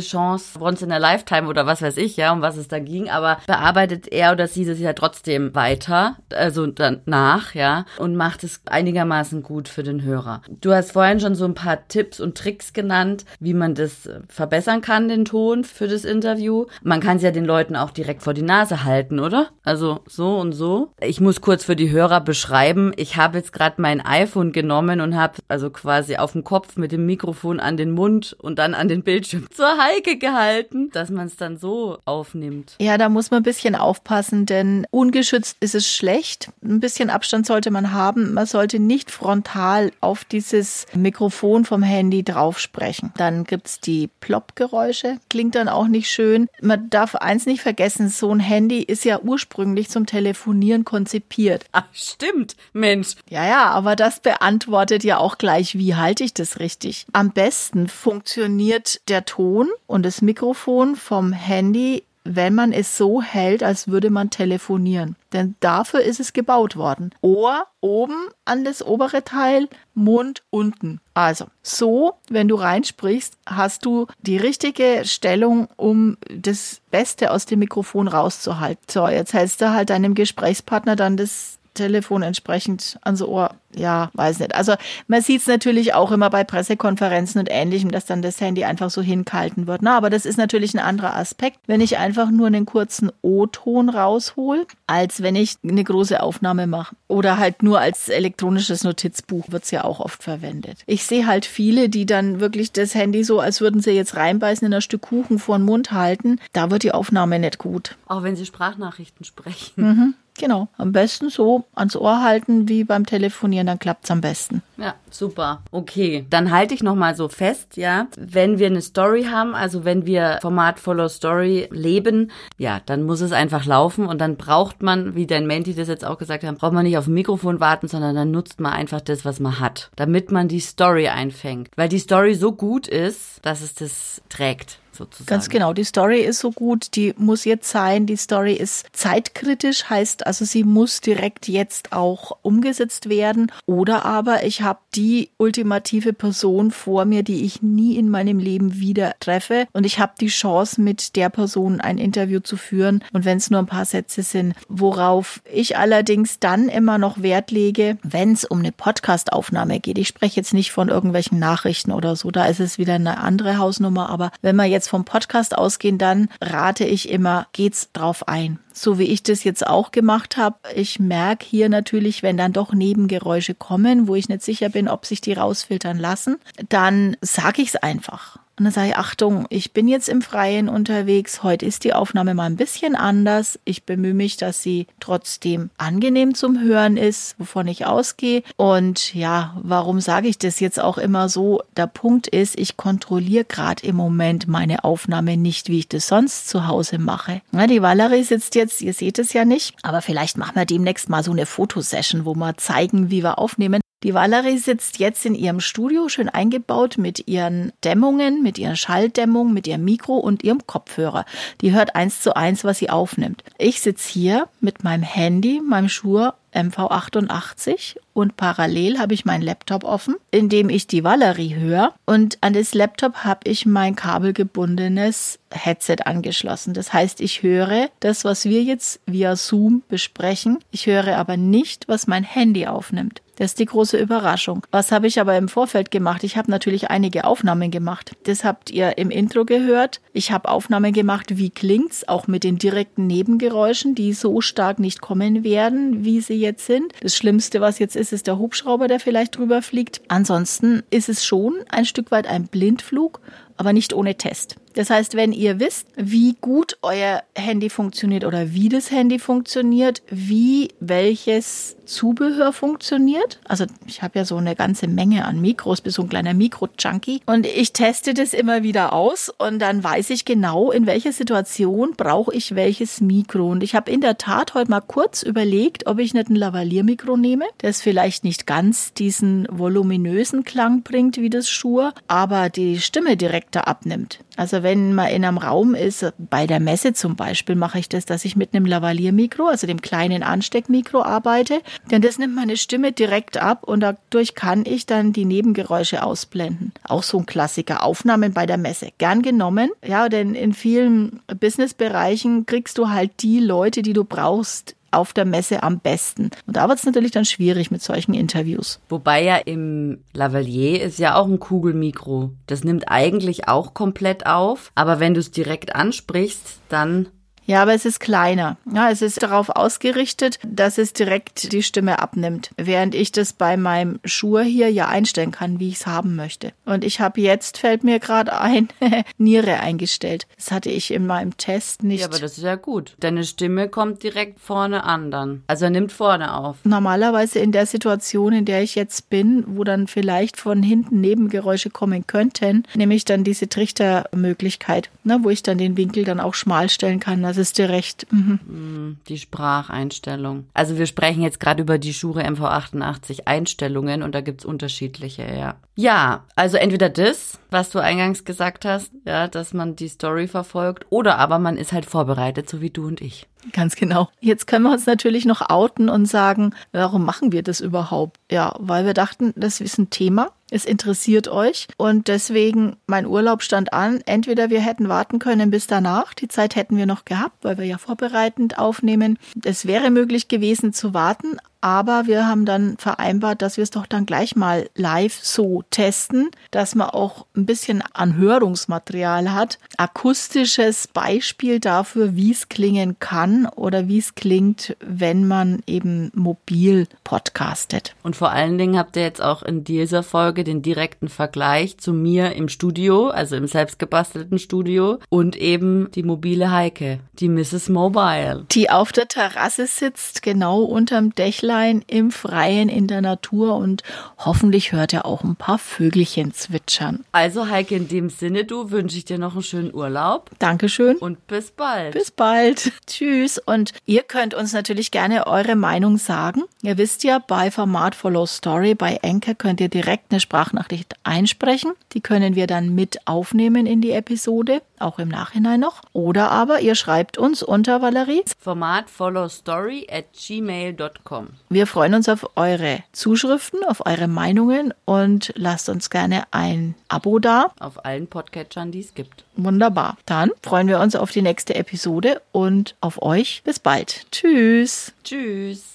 Chance 0.00 0.58
once 0.58 0.80
in 0.82 0.90
a 0.90 0.96
lifetime 0.96 1.46
oder 1.46 1.66
was 1.66 1.82
weiß 1.82 1.98
ich, 1.98 2.16
ja, 2.16 2.32
um 2.32 2.40
was 2.40 2.56
es 2.56 2.68
da 2.68 2.78
ging, 2.78 3.10
aber 3.10 3.38
bearbeitet 3.46 4.10
er 4.10 4.32
oder 4.32 4.48
sie 4.48 4.64
das 4.64 4.80
ja 4.80 4.94
trotzdem 4.94 5.39
weiter, 5.54 6.16
also 6.32 6.66
danach, 6.66 7.54
ja, 7.54 7.84
und 7.98 8.16
macht 8.16 8.44
es 8.44 8.60
einigermaßen 8.66 9.42
gut 9.42 9.68
für 9.68 9.82
den 9.82 10.02
Hörer. 10.02 10.42
Du 10.60 10.72
hast 10.72 10.92
vorhin 10.92 11.20
schon 11.20 11.34
so 11.34 11.44
ein 11.44 11.54
paar 11.54 11.88
Tipps 11.88 12.20
und 12.20 12.36
Tricks 12.36 12.72
genannt, 12.72 13.24
wie 13.40 13.54
man 13.54 13.74
das 13.74 14.06
äh, 14.06 14.20
verbessern 14.28 14.80
kann, 14.80 15.08
den 15.08 15.24
Ton 15.24 15.64
für 15.64 15.88
das 15.88 16.04
Interview. 16.04 16.66
Man 16.82 17.00
kann 17.00 17.16
es 17.16 17.22
ja 17.22 17.30
den 17.30 17.44
Leuten 17.44 17.76
auch 17.76 17.90
direkt 17.90 18.22
vor 18.22 18.34
die 18.34 18.42
Nase 18.42 18.84
halten, 18.84 19.18
oder? 19.18 19.48
Also 19.64 20.00
so 20.06 20.36
und 20.36 20.52
so. 20.52 20.92
Ich 21.00 21.20
muss 21.20 21.40
kurz 21.40 21.64
für 21.64 21.76
die 21.76 21.90
Hörer 21.90 22.20
beschreiben. 22.20 22.92
Ich 22.96 23.16
habe 23.16 23.38
jetzt 23.38 23.52
gerade 23.52 23.80
mein 23.80 24.00
iPhone 24.04 24.52
genommen 24.52 25.00
und 25.00 25.16
habe 25.16 25.38
also 25.48 25.70
quasi 25.70 26.16
auf 26.16 26.32
dem 26.32 26.44
Kopf 26.44 26.76
mit 26.76 26.92
dem 26.92 27.06
Mikrofon 27.06 27.60
an 27.60 27.76
den 27.76 27.90
Mund 27.90 28.36
und 28.40 28.58
dann 28.58 28.74
an 28.74 28.88
den 28.88 29.02
Bildschirm 29.02 29.46
zur 29.50 29.78
Heike 29.78 30.18
gehalten, 30.18 30.90
dass 30.92 31.10
man 31.10 31.26
es 31.26 31.36
dann 31.36 31.56
so 31.56 31.98
aufnimmt. 32.04 32.76
Ja, 32.80 32.98
da 32.98 33.08
muss 33.08 33.30
man 33.30 33.40
ein 33.40 33.44
bisschen 33.44 33.74
aufpassen, 33.74 34.46
denn 34.46 34.86
ungeschützt 35.30 35.56
ist 35.60 35.74
es 35.74 35.88
schlecht. 35.88 36.50
Ein 36.62 36.80
bisschen 36.80 37.10
Abstand 37.10 37.46
sollte 37.46 37.70
man 37.70 37.92
haben. 37.92 38.34
Man 38.34 38.46
sollte 38.46 38.78
nicht 38.78 39.10
frontal 39.10 39.92
auf 40.00 40.24
dieses 40.24 40.86
Mikrofon 40.94 41.64
vom 41.64 41.82
Handy 41.82 42.24
drauf 42.24 42.58
sprechen. 42.58 43.12
Dann 43.16 43.44
gibt's 43.44 43.80
die 43.80 44.08
Plopp-Geräusche, 44.20 45.18
klingt 45.28 45.54
dann 45.54 45.68
auch 45.68 45.86
nicht 45.86 46.10
schön. 46.10 46.48
Man 46.60 46.90
darf 46.90 47.14
eins 47.14 47.46
nicht 47.46 47.62
vergessen, 47.62 48.08
so 48.08 48.32
ein 48.32 48.40
Handy 48.40 48.82
ist 48.82 49.04
ja 49.04 49.20
ursprünglich 49.20 49.88
zum 49.88 50.06
Telefonieren 50.06 50.84
konzipiert. 50.84 51.64
Ach, 51.72 51.86
stimmt, 51.92 52.56
Mensch. 52.72 53.14
Ja, 53.28 53.46
ja, 53.46 53.66
aber 53.66 53.96
das 53.96 54.20
beantwortet 54.20 55.04
ja 55.04 55.18
auch 55.18 55.38
gleich, 55.38 55.76
wie 55.78 55.94
halte 55.94 56.24
ich 56.24 56.34
das 56.34 56.58
richtig. 56.58 57.06
Am 57.12 57.30
besten 57.30 57.88
funktioniert 57.88 59.00
der 59.08 59.24
Ton 59.24 59.68
und 59.86 60.04
das 60.04 60.22
Mikrofon 60.22 60.96
vom 60.96 61.32
Handy 61.32 62.02
wenn 62.24 62.54
man 62.54 62.72
es 62.72 62.96
so 62.96 63.22
hält, 63.22 63.62
als 63.62 63.88
würde 63.88 64.10
man 64.10 64.30
telefonieren. 64.30 65.16
Denn 65.32 65.54
dafür 65.60 66.02
ist 66.02 66.20
es 66.20 66.32
gebaut 66.32 66.76
worden. 66.76 67.14
Ohr 67.22 67.66
oben 67.80 68.28
an 68.44 68.64
das 68.64 68.84
obere 68.84 69.24
Teil, 69.24 69.68
Mund 69.94 70.42
unten. 70.50 71.00
Also 71.14 71.46
so, 71.62 72.14
wenn 72.28 72.48
du 72.48 72.56
reinsprichst, 72.56 73.34
hast 73.46 73.84
du 73.84 74.06
die 74.22 74.36
richtige 74.36 75.02
Stellung, 75.04 75.68
um 75.76 76.16
das 76.28 76.80
Beste 76.90 77.30
aus 77.30 77.46
dem 77.46 77.60
Mikrofon 77.60 78.08
rauszuhalten. 78.08 78.84
So, 78.90 79.08
jetzt 79.08 79.32
hältst 79.32 79.60
du 79.60 79.72
halt 79.72 79.90
deinem 79.90 80.14
Gesprächspartner 80.14 80.96
dann 80.96 81.16
das 81.16 81.58
Telefon 81.74 82.22
entsprechend 82.22 82.98
ans 83.02 83.22
Ohr 83.22 83.54
ja, 83.74 84.10
weiß 84.14 84.40
nicht. 84.40 84.54
Also 84.54 84.74
man 85.06 85.22
sieht 85.22 85.42
es 85.42 85.46
natürlich 85.46 85.94
auch 85.94 86.10
immer 86.10 86.30
bei 86.30 86.44
Pressekonferenzen 86.44 87.38
und 87.38 87.48
ähnlichem, 87.50 87.90
dass 87.90 88.04
dann 88.04 88.22
das 88.22 88.40
Handy 88.40 88.64
einfach 88.64 88.90
so 88.90 89.00
hinkalten 89.02 89.66
wird. 89.66 89.82
Na, 89.82 89.96
aber 89.96 90.10
das 90.10 90.26
ist 90.26 90.38
natürlich 90.38 90.74
ein 90.74 90.80
anderer 90.80 91.16
Aspekt, 91.16 91.60
wenn 91.66 91.80
ich 91.80 91.98
einfach 91.98 92.30
nur 92.30 92.48
einen 92.48 92.66
kurzen 92.66 93.12
O-Ton 93.22 93.88
raushol, 93.88 94.66
als 94.86 95.22
wenn 95.22 95.36
ich 95.36 95.56
eine 95.62 95.84
große 95.84 96.20
Aufnahme 96.22 96.66
mache. 96.66 96.96
Oder 97.08 97.38
halt 97.38 97.62
nur 97.62 97.80
als 97.80 98.08
elektronisches 98.08 98.84
Notizbuch 98.84 99.46
wird 99.50 99.64
es 99.64 99.70
ja 99.70 99.84
auch 99.84 100.00
oft 100.00 100.22
verwendet. 100.22 100.78
Ich 100.86 101.04
sehe 101.04 101.26
halt 101.26 101.46
viele, 101.46 101.88
die 101.88 102.06
dann 102.06 102.40
wirklich 102.40 102.72
das 102.72 102.94
Handy 102.94 103.24
so, 103.24 103.40
als 103.40 103.60
würden 103.60 103.80
sie 103.80 103.92
jetzt 103.92 104.16
reinbeißen, 104.16 104.66
in 104.66 104.74
ein 104.74 104.82
Stück 104.82 105.02
Kuchen 105.02 105.38
vor 105.38 105.58
den 105.58 105.64
Mund 105.64 105.92
halten. 105.92 106.38
Da 106.52 106.70
wird 106.70 106.82
die 106.82 106.92
Aufnahme 106.92 107.38
nicht 107.38 107.58
gut. 107.58 107.96
Auch 108.06 108.22
wenn 108.22 108.36
sie 108.36 108.46
Sprachnachrichten 108.46 109.24
sprechen. 109.24 109.72
Mhm. 109.76 110.14
Genau, 110.40 110.68
am 110.78 110.92
besten 110.92 111.28
so 111.28 111.64
ans 111.74 111.96
Ohr 111.96 112.22
halten 112.22 112.66
wie 112.66 112.84
beim 112.84 113.04
Telefonieren, 113.04 113.59
dann 113.66 113.78
klappt 113.78 114.04
es 114.04 114.10
am 114.10 114.20
besten. 114.20 114.62
Ja, 114.76 114.94
super. 115.10 115.62
Okay, 115.70 116.26
dann 116.30 116.50
halte 116.50 116.74
ich 116.74 116.82
nochmal 116.82 117.14
so 117.14 117.28
fest, 117.28 117.76
ja. 117.76 118.06
Wenn 118.16 118.58
wir 118.58 118.66
eine 118.66 118.82
Story 118.82 119.24
haben, 119.24 119.54
also 119.54 119.84
wenn 119.84 120.06
wir 120.06 120.38
Format 120.40 120.80
Follow 120.80 121.08
Story 121.08 121.68
leben, 121.70 122.30
ja, 122.58 122.80
dann 122.86 123.04
muss 123.04 123.20
es 123.20 123.32
einfach 123.32 123.66
laufen 123.66 124.06
und 124.06 124.20
dann 124.20 124.36
braucht 124.36 124.82
man, 124.82 125.14
wie 125.14 125.26
dein 125.26 125.46
Menti 125.46 125.74
das 125.74 125.88
jetzt 125.88 126.04
auch 126.04 126.18
gesagt 126.18 126.44
hat, 126.44 126.58
braucht 126.58 126.72
man 126.72 126.84
nicht 126.84 126.98
auf 126.98 127.06
ein 127.06 127.14
Mikrofon 127.14 127.60
warten, 127.60 127.88
sondern 127.88 128.14
dann 128.14 128.30
nutzt 128.30 128.60
man 128.60 128.72
einfach 128.72 129.00
das, 129.00 129.24
was 129.24 129.40
man 129.40 129.60
hat, 129.60 129.90
damit 129.96 130.32
man 130.32 130.48
die 130.48 130.60
Story 130.60 131.08
einfängt. 131.08 131.68
Weil 131.76 131.88
die 131.88 131.98
Story 131.98 132.34
so 132.34 132.52
gut 132.52 132.88
ist, 132.88 133.38
dass 133.42 133.60
es 133.60 133.74
das 133.74 134.22
trägt 134.28 134.79
sozusagen. 134.92 135.26
Ganz 135.26 135.48
genau. 135.48 135.72
Die 135.72 135.84
Story 135.84 136.20
ist 136.20 136.40
so 136.40 136.50
gut, 136.50 136.96
die 136.96 137.14
muss 137.16 137.44
jetzt 137.44 137.70
sein. 137.70 138.06
Die 138.06 138.16
Story 138.16 138.54
ist 138.54 138.86
zeitkritisch, 138.92 139.90
heißt 139.90 140.26
also, 140.26 140.44
sie 140.44 140.64
muss 140.64 141.00
direkt 141.00 141.48
jetzt 141.48 141.92
auch 141.92 142.38
umgesetzt 142.42 143.08
werden. 143.08 143.52
Oder 143.66 144.04
aber 144.04 144.44
ich 144.44 144.62
habe 144.62 144.80
die 144.94 145.30
ultimative 145.36 146.12
Person 146.12 146.70
vor 146.70 147.04
mir, 147.04 147.22
die 147.22 147.44
ich 147.44 147.62
nie 147.62 147.96
in 147.96 148.08
meinem 148.08 148.38
Leben 148.38 148.80
wieder 148.80 149.14
treffe. 149.20 149.66
Und 149.72 149.86
ich 149.86 149.98
habe 149.98 150.12
die 150.20 150.28
Chance, 150.28 150.80
mit 150.80 151.16
der 151.16 151.30
Person 151.30 151.80
ein 151.80 151.98
Interview 151.98 152.40
zu 152.40 152.56
führen. 152.56 153.02
Und 153.12 153.24
wenn 153.24 153.38
es 153.38 153.50
nur 153.50 153.60
ein 153.60 153.66
paar 153.66 153.84
Sätze 153.84 154.22
sind, 154.22 154.54
worauf 154.68 155.42
ich 155.52 155.76
allerdings 155.76 156.38
dann 156.38 156.68
immer 156.68 156.98
noch 156.98 157.22
Wert 157.22 157.50
lege, 157.50 157.98
wenn 158.02 158.32
es 158.32 158.44
um 158.44 158.60
eine 158.60 158.72
Podcastaufnahme 158.72 159.80
geht. 159.80 159.98
Ich 159.98 160.08
spreche 160.08 160.36
jetzt 160.36 160.54
nicht 160.54 160.72
von 160.72 160.88
irgendwelchen 160.88 161.38
Nachrichten 161.38 161.92
oder 161.92 162.16
so, 162.16 162.30
da 162.30 162.46
ist 162.46 162.60
es 162.60 162.78
wieder 162.78 162.94
eine 162.94 163.18
andere 163.18 163.58
Hausnummer. 163.58 164.10
Aber 164.10 164.30
wenn 164.42 164.56
man 164.56 164.70
jetzt 164.70 164.88
vom 164.90 165.04
Podcast 165.04 165.56
ausgehen, 165.56 165.98
dann 165.98 166.28
rate 166.40 166.84
ich 166.84 167.08
immer, 167.08 167.46
geht's 167.52 167.90
drauf 167.92 168.26
ein. 168.26 168.58
So 168.72 168.98
wie 168.98 169.04
ich 169.04 169.22
das 169.22 169.44
jetzt 169.44 169.64
auch 169.64 169.92
gemacht 169.92 170.36
habe. 170.36 170.56
Ich 170.74 170.98
merke 170.98 171.46
hier 171.46 171.68
natürlich, 171.68 172.24
wenn 172.24 172.36
dann 172.36 172.52
doch 172.52 172.72
Nebengeräusche 172.72 173.54
kommen, 173.54 174.08
wo 174.08 174.16
ich 174.16 174.28
nicht 174.28 174.42
sicher 174.42 174.68
bin, 174.68 174.88
ob 174.88 175.06
sich 175.06 175.20
die 175.20 175.32
rausfiltern 175.32 175.96
lassen, 175.96 176.38
dann 176.68 177.16
sage 177.20 177.62
ich 177.62 177.68
es 177.68 177.76
einfach. 177.76 178.39
Und 178.60 178.64
dann 178.64 178.74
sage 178.74 178.88
ich, 178.88 178.96
Achtung, 178.98 179.46
ich 179.48 179.72
bin 179.72 179.88
jetzt 179.88 180.10
im 180.10 180.20
Freien 180.20 180.68
unterwegs. 180.68 181.42
Heute 181.42 181.64
ist 181.64 181.82
die 181.82 181.94
Aufnahme 181.94 182.34
mal 182.34 182.44
ein 182.44 182.56
bisschen 182.56 182.94
anders. 182.94 183.58
Ich 183.64 183.84
bemühe 183.84 184.12
mich, 184.12 184.36
dass 184.36 184.62
sie 184.62 184.86
trotzdem 185.00 185.70
angenehm 185.78 186.34
zum 186.34 186.60
Hören 186.60 186.98
ist, 186.98 187.36
wovon 187.38 187.66
ich 187.68 187.86
ausgehe. 187.86 188.42
Und 188.58 189.14
ja, 189.14 189.56
warum 189.62 190.02
sage 190.02 190.28
ich 190.28 190.36
das 190.36 190.60
jetzt 190.60 190.78
auch 190.78 190.98
immer 190.98 191.30
so? 191.30 191.62
Der 191.78 191.86
Punkt 191.86 192.26
ist, 192.26 192.60
ich 192.60 192.76
kontrolliere 192.76 193.46
gerade 193.46 193.86
im 193.86 193.96
Moment 193.96 194.46
meine 194.46 194.84
Aufnahme 194.84 195.38
nicht, 195.38 195.70
wie 195.70 195.78
ich 195.78 195.88
das 195.88 196.08
sonst 196.08 196.46
zu 196.50 196.66
Hause 196.66 196.98
mache. 196.98 197.40
Na, 197.52 197.66
die 197.66 197.80
Valerie 197.80 198.24
sitzt 198.24 198.56
jetzt, 198.56 198.82
ihr 198.82 198.92
seht 198.92 199.18
es 199.18 199.32
ja 199.32 199.46
nicht, 199.46 199.74
aber 199.80 200.02
vielleicht 200.02 200.36
machen 200.36 200.56
wir 200.56 200.66
demnächst 200.66 201.08
mal 201.08 201.24
so 201.24 201.32
eine 201.32 201.46
Fotosession, 201.46 202.26
wo 202.26 202.34
wir 202.34 202.58
zeigen, 202.58 203.10
wie 203.10 203.22
wir 203.22 203.38
aufnehmen. 203.38 203.80
Die 204.02 204.14
Valerie 204.14 204.56
sitzt 204.56 204.98
jetzt 204.98 205.26
in 205.26 205.34
ihrem 205.34 205.60
Studio 205.60 206.08
schön 206.08 206.30
eingebaut 206.30 206.96
mit 206.96 207.28
ihren 207.28 207.70
Dämmungen, 207.84 208.42
mit 208.42 208.58
ihrer 208.58 208.74
Schalldämmung, 208.76 209.52
mit 209.52 209.66
ihrem 209.66 209.84
Mikro 209.84 210.16
und 210.16 210.42
ihrem 210.42 210.66
Kopfhörer. 210.66 211.26
Die 211.60 211.72
hört 211.72 211.94
eins 211.94 212.22
zu 212.22 212.34
eins, 212.34 212.64
was 212.64 212.78
sie 212.78 212.88
aufnimmt. 212.88 213.44
Ich 213.58 213.82
sitze 213.82 214.10
hier 214.10 214.48
mit 214.62 214.84
meinem 214.84 215.02
Handy, 215.02 215.60
meinem 215.60 215.90
Schuhe 215.90 216.32
MV88 216.54 217.96
und 218.14 218.36
parallel 218.38 218.98
habe 218.98 219.12
ich 219.12 219.26
meinen 219.26 219.42
Laptop 219.42 219.84
offen, 219.84 220.16
in 220.30 220.48
dem 220.48 220.70
ich 220.70 220.86
die 220.86 221.04
Valerie 221.04 221.54
höre 221.54 221.94
und 222.06 222.38
an 222.40 222.54
das 222.54 222.74
Laptop 222.74 223.16
habe 223.16 223.40
ich 223.44 223.66
mein 223.66 223.96
kabelgebundenes 223.96 225.38
Headset 225.52 225.96
angeschlossen. 226.06 226.72
Das 226.72 226.92
heißt, 226.92 227.20
ich 227.20 227.42
höre 227.42 227.88
das, 228.00 228.24
was 228.24 228.46
wir 228.46 228.62
jetzt 228.62 229.00
via 229.04 229.36
Zoom 229.36 229.82
besprechen. 229.88 230.58
Ich 230.70 230.86
höre 230.86 231.18
aber 231.18 231.36
nicht, 231.36 231.86
was 231.86 232.06
mein 232.06 232.24
Handy 232.24 232.66
aufnimmt. 232.66 233.20
Das 233.40 233.52
ist 233.52 233.58
die 233.58 233.64
große 233.64 233.96
Überraschung. 233.96 234.66
Was 234.70 234.92
habe 234.92 235.06
ich 235.06 235.18
aber 235.18 235.34
im 235.38 235.48
Vorfeld 235.48 235.90
gemacht? 235.90 236.24
Ich 236.24 236.36
habe 236.36 236.50
natürlich 236.50 236.90
einige 236.90 237.24
Aufnahmen 237.24 237.70
gemacht. 237.70 238.12
Das 238.24 238.44
habt 238.44 238.68
ihr 238.70 238.98
im 238.98 239.10
Intro 239.10 239.46
gehört. 239.46 240.02
Ich 240.12 240.30
habe 240.30 240.50
Aufnahmen 240.50 240.92
gemacht, 240.92 241.38
wie 241.38 241.48
klingt's, 241.48 242.06
auch 242.06 242.26
mit 242.26 242.44
den 242.44 242.58
direkten 242.58 243.06
Nebengeräuschen, 243.06 243.94
die 243.94 244.12
so 244.12 244.42
stark 244.42 244.78
nicht 244.78 245.00
kommen 245.00 245.42
werden, 245.42 246.04
wie 246.04 246.20
sie 246.20 246.34
jetzt 246.34 246.66
sind. 246.66 246.92
Das 247.00 247.16
Schlimmste, 247.16 247.62
was 247.62 247.78
jetzt 247.78 247.96
ist, 247.96 248.12
ist 248.12 248.26
der 248.26 248.38
Hubschrauber, 248.38 248.88
der 248.88 249.00
vielleicht 249.00 249.38
drüber 249.38 249.62
fliegt. 249.62 250.02
Ansonsten 250.08 250.82
ist 250.90 251.08
es 251.08 251.24
schon 251.24 251.54
ein 251.70 251.86
Stück 251.86 252.10
weit 252.10 252.26
ein 252.26 252.46
Blindflug 252.46 253.22
aber 253.60 253.74
nicht 253.74 253.92
ohne 253.92 254.14
Test. 254.14 254.56
Das 254.74 254.88
heißt, 254.88 255.16
wenn 255.16 255.32
ihr 255.32 255.60
wisst, 255.60 255.88
wie 255.96 256.36
gut 256.40 256.78
euer 256.82 257.22
Handy 257.36 257.70
funktioniert 257.70 258.24
oder 258.24 258.52
wie 258.52 258.68
das 258.68 258.90
Handy 258.90 259.18
funktioniert, 259.18 260.02
wie 260.08 260.68
welches 260.80 261.76
Zubehör 261.84 262.52
funktioniert. 262.52 263.40
Also 263.44 263.66
ich 263.86 264.02
habe 264.02 264.20
ja 264.20 264.24
so 264.24 264.36
eine 264.36 264.54
ganze 264.54 264.86
Menge 264.86 265.24
an 265.24 265.40
Mikros, 265.40 265.80
bis 265.80 265.94
so 265.94 266.02
ein 266.02 266.08
kleiner 266.08 266.34
Mikro-Junkie. 266.34 267.20
Und 267.26 267.46
ich 267.46 267.72
teste 267.72 268.14
das 268.14 268.32
immer 268.32 268.62
wieder 268.62 268.92
aus 268.92 269.32
und 269.38 269.58
dann 269.58 269.82
weiß 269.82 270.10
ich 270.10 270.24
genau, 270.24 270.70
in 270.70 270.86
welcher 270.86 271.12
Situation 271.12 271.94
brauche 271.96 272.32
ich 272.32 272.54
welches 272.54 273.00
Mikro. 273.00 273.50
Und 273.50 273.64
ich 273.64 273.74
habe 273.74 273.90
in 273.90 274.00
der 274.00 274.18
Tat 274.18 274.54
heute 274.54 274.70
mal 274.70 274.80
kurz 274.80 275.24
überlegt, 275.24 275.88
ob 275.88 275.98
ich 275.98 276.14
nicht 276.14 276.30
ein 276.30 276.36
Lavalier-Mikro 276.36 277.16
nehme, 277.16 277.46
das 277.58 277.82
vielleicht 277.82 278.22
nicht 278.22 278.46
ganz 278.46 278.94
diesen 278.94 279.48
voluminösen 279.50 280.44
Klang 280.44 280.82
bringt 280.82 281.16
wie 281.16 281.30
das 281.30 281.50
Schuhe, 281.50 281.92
aber 282.06 282.50
die 282.50 282.80
Stimme 282.80 283.16
direkt 283.16 283.49
Charakter 283.50 283.68
abnimmt. 283.68 284.20
Also 284.36 284.62
wenn 284.62 284.94
man 284.94 285.08
in 285.08 285.24
einem 285.24 285.38
Raum 285.38 285.74
ist, 285.74 286.12
bei 286.18 286.46
der 286.46 286.60
Messe 286.60 286.92
zum 286.92 287.16
Beispiel, 287.16 287.56
mache 287.56 287.78
ich 287.78 287.88
das, 287.88 288.06
dass 288.06 288.24
ich 288.24 288.36
mit 288.36 288.54
einem 288.54 288.64
Lavalier-Mikro, 288.64 289.46
also 289.46 289.66
dem 289.66 289.82
kleinen 289.82 290.22
Ansteckmikro 290.22 291.02
arbeite, 291.02 291.60
denn 291.90 292.00
das 292.00 292.18
nimmt 292.18 292.34
meine 292.34 292.56
Stimme 292.56 292.92
direkt 292.92 293.36
ab 293.36 293.64
und 293.64 293.80
dadurch 293.80 294.34
kann 294.34 294.64
ich 294.64 294.86
dann 294.86 295.12
die 295.12 295.24
Nebengeräusche 295.24 296.02
ausblenden. 296.02 296.72
Auch 296.84 297.02
so 297.02 297.18
ein 297.18 297.26
Klassiker, 297.26 297.84
Aufnahmen 297.84 298.32
bei 298.32 298.46
der 298.46 298.58
Messe. 298.58 298.90
Gern 298.98 299.22
genommen, 299.22 299.70
ja, 299.86 300.08
denn 300.08 300.34
in 300.34 300.54
vielen 300.54 301.20
Businessbereichen 301.38 302.46
kriegst 302.46 302.78
du 302.78 302.88
halt 302.88 303.22
die 303.22 303.40
Leute, 303.40 303.82
die 303.82 303.92
du 303.92 304.04
brauchst, 304.04 304.74
auf 304.90 305.12
der 305.12 305.24
Messe 305.24 305.62
am 305.62 305.80
besten. 305.80 306.30
Und 306.46 306.56
da 306.56 306.68
wird 306.68 306.78
es 306.78 306.86
natürlich 306.86 307.10
dann 307.10 307.24
schwierig 307.24 307.70
mit 307.70 307.82
solchen 307.82 308.14
Interviews. 308.14 308.80
Wobei 308.88 309.22
ja 309.22 309.36
im 309.36 310.02
Lavalier 310.12 310.82
ist 310.82 310.98
ja 310.98 311.16
auch 311.16 311.26
ein 311.26 311.40
Kugelmikro. 311.40 312.30
Das 312.46 312.64
nimmt 312.64 312.88
eigentlich 312.88 313.48
auch 313.48 313.74
komplett 313.74 314.26
auf, 314.26 314.72
aber 314.74 315.00
wenn 315.00 315.14
du 315.14 315.20
es 315.20 315.30
direkt 315.30 315.74
ansprichst, 315.74 316.60
dann 316.68 317.08
ja, 317.46 317.62
aber 317.62 317.74
es 317.74 317.84
ist 317.84 318.00
kleiner. 318.00 318.56
Ja, 318.72 318.90
es 318.90 319.02
ist 319.02 319.22
darauf 319.22 319.48
ausgerichtet, 319.48 320.38
dass 320.46 320.78
es 320.78 320.92
direkt 320.92 321.52
die 321.52 321.62
Stimme 321.62 321.98
abnimmt, 321.98 322.50
während 322.56 322.94
ich 322.94 323.12
das 323.12 323.32
bei 323.32 323.56
meinem 323.56 323.98
Schuhe 324.04 324.42
hier 324.42 324.70
ja 324.70 324.88
einstellen 324.88 325.32
kann, 325.32 325.58
wie 325.58 325.68
ich 325.68 325.76
es 325.76 325.86
haben 325.86 326.16
möchte. 326.16 326.52
Und 326.64 326.84
ich 326.84 327.00
habe 327.00 327.20
jetzt, 327.20 327.58
fällt 327.58 327.84
mir 327.84 327.98
gerade 327.98 328.38
ein, 328.38 328.68
Niere 329.18 329.60
eingestellt. 329.60 330.26
Das 330.36 330.52
hatte 330.52 330.70
ich 330.70 330.92
in 330.92 331.06
meinem 331.06 331.36
Test 331.36 331.82
nicht. 331.82 332.00
Ja, 332.00 332.06
aber 332.06 332.18
das 332.18 332.38
ist 332.38 332.44
ja 332.44 332.56
gut. 332.56 332.94
Deine 333.00 333.24
Stimme 333.24 333.68
kommt 333.68 334.02
direkt 334.02 334.40
vorne 334.40 334.84
an 334.84 335.10
dann. 335.10 335.42
Also 335.46 335.68
nimmt 335.68 335.92
vorne 335.92 336.34
auf. 336.34 336.56
Normalerweise 336.64 337.40
in 337.40 337.52
der 337.52 337.66
Situation, 337.66 338.32
in 338.32 338.44
der 338.44 338.62
ich 338.62 338.74
jetzt 338.74 339.10
bin, 339.10 339.44
wo 339.46 339.64
dann 339.64 339.86
vielleicht 339.86 340.36
von 340.36 340.62
hinten 340.62 341.00
Nebengeräusche 341.00 341.70
kommen 341.70 342.06
könnten, 342.06 342.64
nehme 342.74 342.94
ich 342.94 343.04
dann 343.04 343.24
diese 343.24 343.48
Trichtermöglichkeit, 343.48 344.90
ne, 345.04 345.18
wo 345.22 345.30
ich 345.30 345.42
dann 345.42 345.58
den 345.58 345.76
Winkel 345.76 346.04
dann 346.04 346.20
auch 346.20 346.34
schmal 346.34 346.68
stellen 346.68 347.00
kann. 347.00 347.24
Also 347.30 347.42
ist 347.42 347.58
dir 347.58 347.68
recht. 347.68 348.08
Mhm. 348.10 348.40
Mm, 348.48 348.98
die 349.06 349.16
Spracheinstellung. 349.16 350.46
Also 350.52 350.78
wir 350.78 350.86
sprechen 350.86 351.22
jetzt 351.22 351.38
gerade 351.38 351.62
über 351.62 351.78
die 351.78 351.94
Shure 351.94 352.26
MV88 352.26 353.20
Einstellungen 353.26 354.02
und 354.02 354.16
da 354.16 354.20
gibt 354.20 354.40
es 354.40 354.44
unterschiedliche, 354.44 355.22
ja. 355.22 355.54
Ja, 355.76 356.24
also 356.34 356.56
entweder 356.56 356.88
das, 356.88 357.38
was 357.48 357.70
du 357.70 357.78
eingangs 357.78 358.24
gesagt 358.24 358.64
hast, 358.64 358.90
ja, 359.04 359.28
dass 359.28 359.54
man 359.54 359.76
die 359.76 359.86
Story 359.86 360.26
verfolgt, 360.26 360.86
oder 360.90 361.18
aber 361.20 361.38
man 361.38 361.56
ist 361.56 361.72
halt 361.72 361.86
vorbereitet, 361.86 362.50
so 362.50 362.60
wie 362.60 362.70
du 362.70 362.84
und 362.84 363.00
ich. 363.00 363.28
Ganz 363.52 363.76
genau. 363.76 364.08
Jetzt 364.18 364.48
können 364.48 364.64
wir 364.64 364.72
uns 364.72 364.86
natürlich 364.86 365.24
noch 365.24 365.48
outen 365.48 365.88
und 365.88 366.06
sagen, 366.06 366.52
warum 366.72 367.04
machen 367.04 367.30
wir 367.30 367.44
das 367.44 367.60
überhaupt? 367.60 368.18
Ja, 368.28 368.56
weil 368.58 368.84
wir 368.84 368.92
dachten, 368.92 369.32
das 369.36 369.60
ist 369.60 369.78
ein 369.78 369.88
Thema, 369.90 370.32
es 370.50 370.64
interessiert 370.64 371.28
euch 371.28 371.68
und 371.76 372.08
deswegen 372.08 372.76
mein 372.86 373.06
Urlaub 373.06 373.42
stand 373.42 373.72
an. 373.72 374.00
Entweder 374.06 374.50
wir 374.50 374.60
hätten 374.60 374.88
warten 374.88 375.18
können 375.18 375.50
bis 375.50 375.66
danach, 375.66 376.14
die 376.14 376.28
Zeit 376.28 376.56
hätten 376.56 376.76
wir 376.76 376.86
noch 376.86 377.04
gehabt, 377.04 377.44
weil 377.44 377.58
wir 377.58 377.64
ja 377.64 377.78
vorbereitend 377.78 378.58
aufnehmen. 378.58 379.18
Es 379.44 379.66
wäre 379.66 379.90
möglich 379.90 380.28
gewesen 380.28 380.72
zu 380.72 380.94
warten, 380.94 381.36
aber 381.60 382.06
wir 382.06 382.26
haben 382.26 382.46
dann 382.46 382.76
vereinbart, 382.78 383.42
dass 383.42 383.56
wir 383.56 383.64
es 383.64 383.70
doch 383.70 383.86
dann 383.86 384.06
gleich 384.06 384.34
mal 384.34 384.68
live 384.74 385.18
so 385.22 385.62
testen, 385.70 386.30
dass 386.50 386.74
man 386.74 386.88
auch 386.88 387.26
ein 387.36 387.44
bisschen 387.44 387.82
Anhörungsmaterial 387.92 389.32
hat. 389.32 389.58
Akustisches 389.76 390.88
Beispiel 390.88 391.60
dafür, 391.60 392.16
wie 392.16 392.32
es 392.32 392.48
klingen 392.48 392.98
kann 392.98 393.46
oder 393.46 393.88
wie 393.88 393.98
es 393.98 394.14
klingt, 394.14 394.76
wenn 394.80 395.28
man 395.28 395.60
eben 395.66 396.10
mobil 396.14 396.86
podcastet. 397.04 397.94
Und 398.02 398.16
vor 398.16 398.30
allen 398.30 398.56
Dingen 398.56 398.78
habt 398.78 398.96
ihr 398.96 399.02
jetzt 399.02 399.22
auch 399.22 399.42
in 399.42 399.64
dieser 399.64 400.02
Folge 400.02 400.44
den 400.44 400.62
direkten 400.62 401.08
Vergleich 401.08 401.78
zu 401.78 401.92
mir 401.92 402.32
im 402.32 402.48
Studio, 402.48 403.08
also 403.08 403.36
im 403.36 403.46
selbstgebastelten 403.46 404.38
Studio 404.38 404.98
und 405.10 405.36
eben 405.36 405.90
die 405.94 406.02
mobile 406.02 406.50
Heike, 406.50 407.00
die 407.14 407.28
Mrs. 407.28 407.68
Mobile. 407.68 408.46
Die 408.50 408.70
auf 408.70 408.92
der 408.92 409.08
Terrasse 409.08 409.66
sitzt, 409.66 410.22
genau 410.22 410.62
unterm 410.62 411.14
Dächlein 411.14 411.49
Vöglein 411.50 411.82
im 411.88 412.12
Freien 412.12 412.68
in 412.68 412.86
der 412.86 413.00
Natur 413.00 413.56
und 413.56 413.82
hoffentlich 414.18 414.70
hört 414.70 414.92
er 414.92 415.04
auch 415.04 415.24
ein 415.24 415.34
paar 415.34 415.58
Vögelchen 415.58 416.32
zwitschern. 416.32 417.04
Also 417.10 417.48
Heike, 417.48 417.74
in 417.74 417.88
dem 417.88 418.08
Sinne, 418.08 418.44
du 418.44 418.70
wünsche 418.70 418.96
ich 418.96 419.04
dir 419.04 419.18
noch 419.18 419.32
einen 419.32 419.42
schönen 419.42 419.74
Urlaub. 419.74 420.30
Dankeschön. 420.38 420.96
Und 420.98 421.26
bis 421.26 421.50
bald. 421.50 421.94
Bis 421.94 422.12
bald. 422.12 422.70
Tschüss. 422.86 423.38
Und 423.38 423.72
ihr 423.84 424.02
könnt 424.02 424.32
uns 424.32 424.52
natürlich 424.52 424.92
gerne 424.92 425.26
eure 425.26 425.56
Meinung 425.56 425.96
sagen. 425.96 426.44
Ihr 426.62 426.78
wisst 426.78 427.02
ja, 427.02 427.18
bei 427.18 427.50
Format 427.50 427.96
Follow 427.96 428.26
Story 428.26 428.76
bei 428.76 429.00
Enker 429.02 429.34
könnt 429.34 429.60
ihr 429.60 429.68
direkt 429.68 430.12
eine 430.12 430.20
Sprachnachricht 430.20 430.94
einsprechen. 431.02 431.72
Die 431.94 432.00
können 432.00 432.36
wir 432.36 432.46
dann 432.46 432.76
mit 432.76 433.08
aufnehmen 433.08 433.66
in 433.66 433.80
die 433.80 433.90
Episode, 433.90 434.62
auch 434.80 434.98
im 434.98 435.08
Nachhinein 435.08 435.60
noch. 435.60 435.82
Oder 435.92 436.30
aber 436.30 436.60
ihr 436.60 436.74
schreibt 436.74 437.18
uns 437.18 437.42
unter 437.42 437.82
Valerie. 437.82 438.22
Format 438.38 438.90
Follow 438.90 439.28
Story 439.28 439.86
at 439.90 440.06
gmail.com. 440.12 441.28
Wir 441.48 441.66
freuen 441.66 441.94
uns 441.94 442.08
auf 442.08 442.30
eure 442.36 442.82
Zuschriften, 442.92 443.64
auf 443.64 443.86
eure 443.86 444.08
Meinungen 444.08 444.74
und 444.84 445.32
lasst 445.36 445.68
uns 445.68 445.90
gerne 445.90 446.24
ein 446.30 446.74
Abo 446.88 447.18
da. 447.18 447.52
Auf 447.60 447.84
allen 447.84 448.06
Podcatchern, 448.06 448.72
die 448.72 448.80
es 448.80 448.94
gibt. 448.94 449.24
Wunderbar. 449.36 449.96
Dann 450.06 450.30
freuen 450.42 450.68
wir 450.68 450.80
uns 450.80 450.96
auf 450.96 451.10
die 451.10 451.22
nächste 451.22 451.54
Episode 451.54 452.20
und 452.32 452.74
auf 452.80 453.02
euch. 453.02 453.42
Bis 453.44 453.58
bald. 453.58 454.06
Tschüss. 454.10 454.92
Tschüss. 455.04 455.70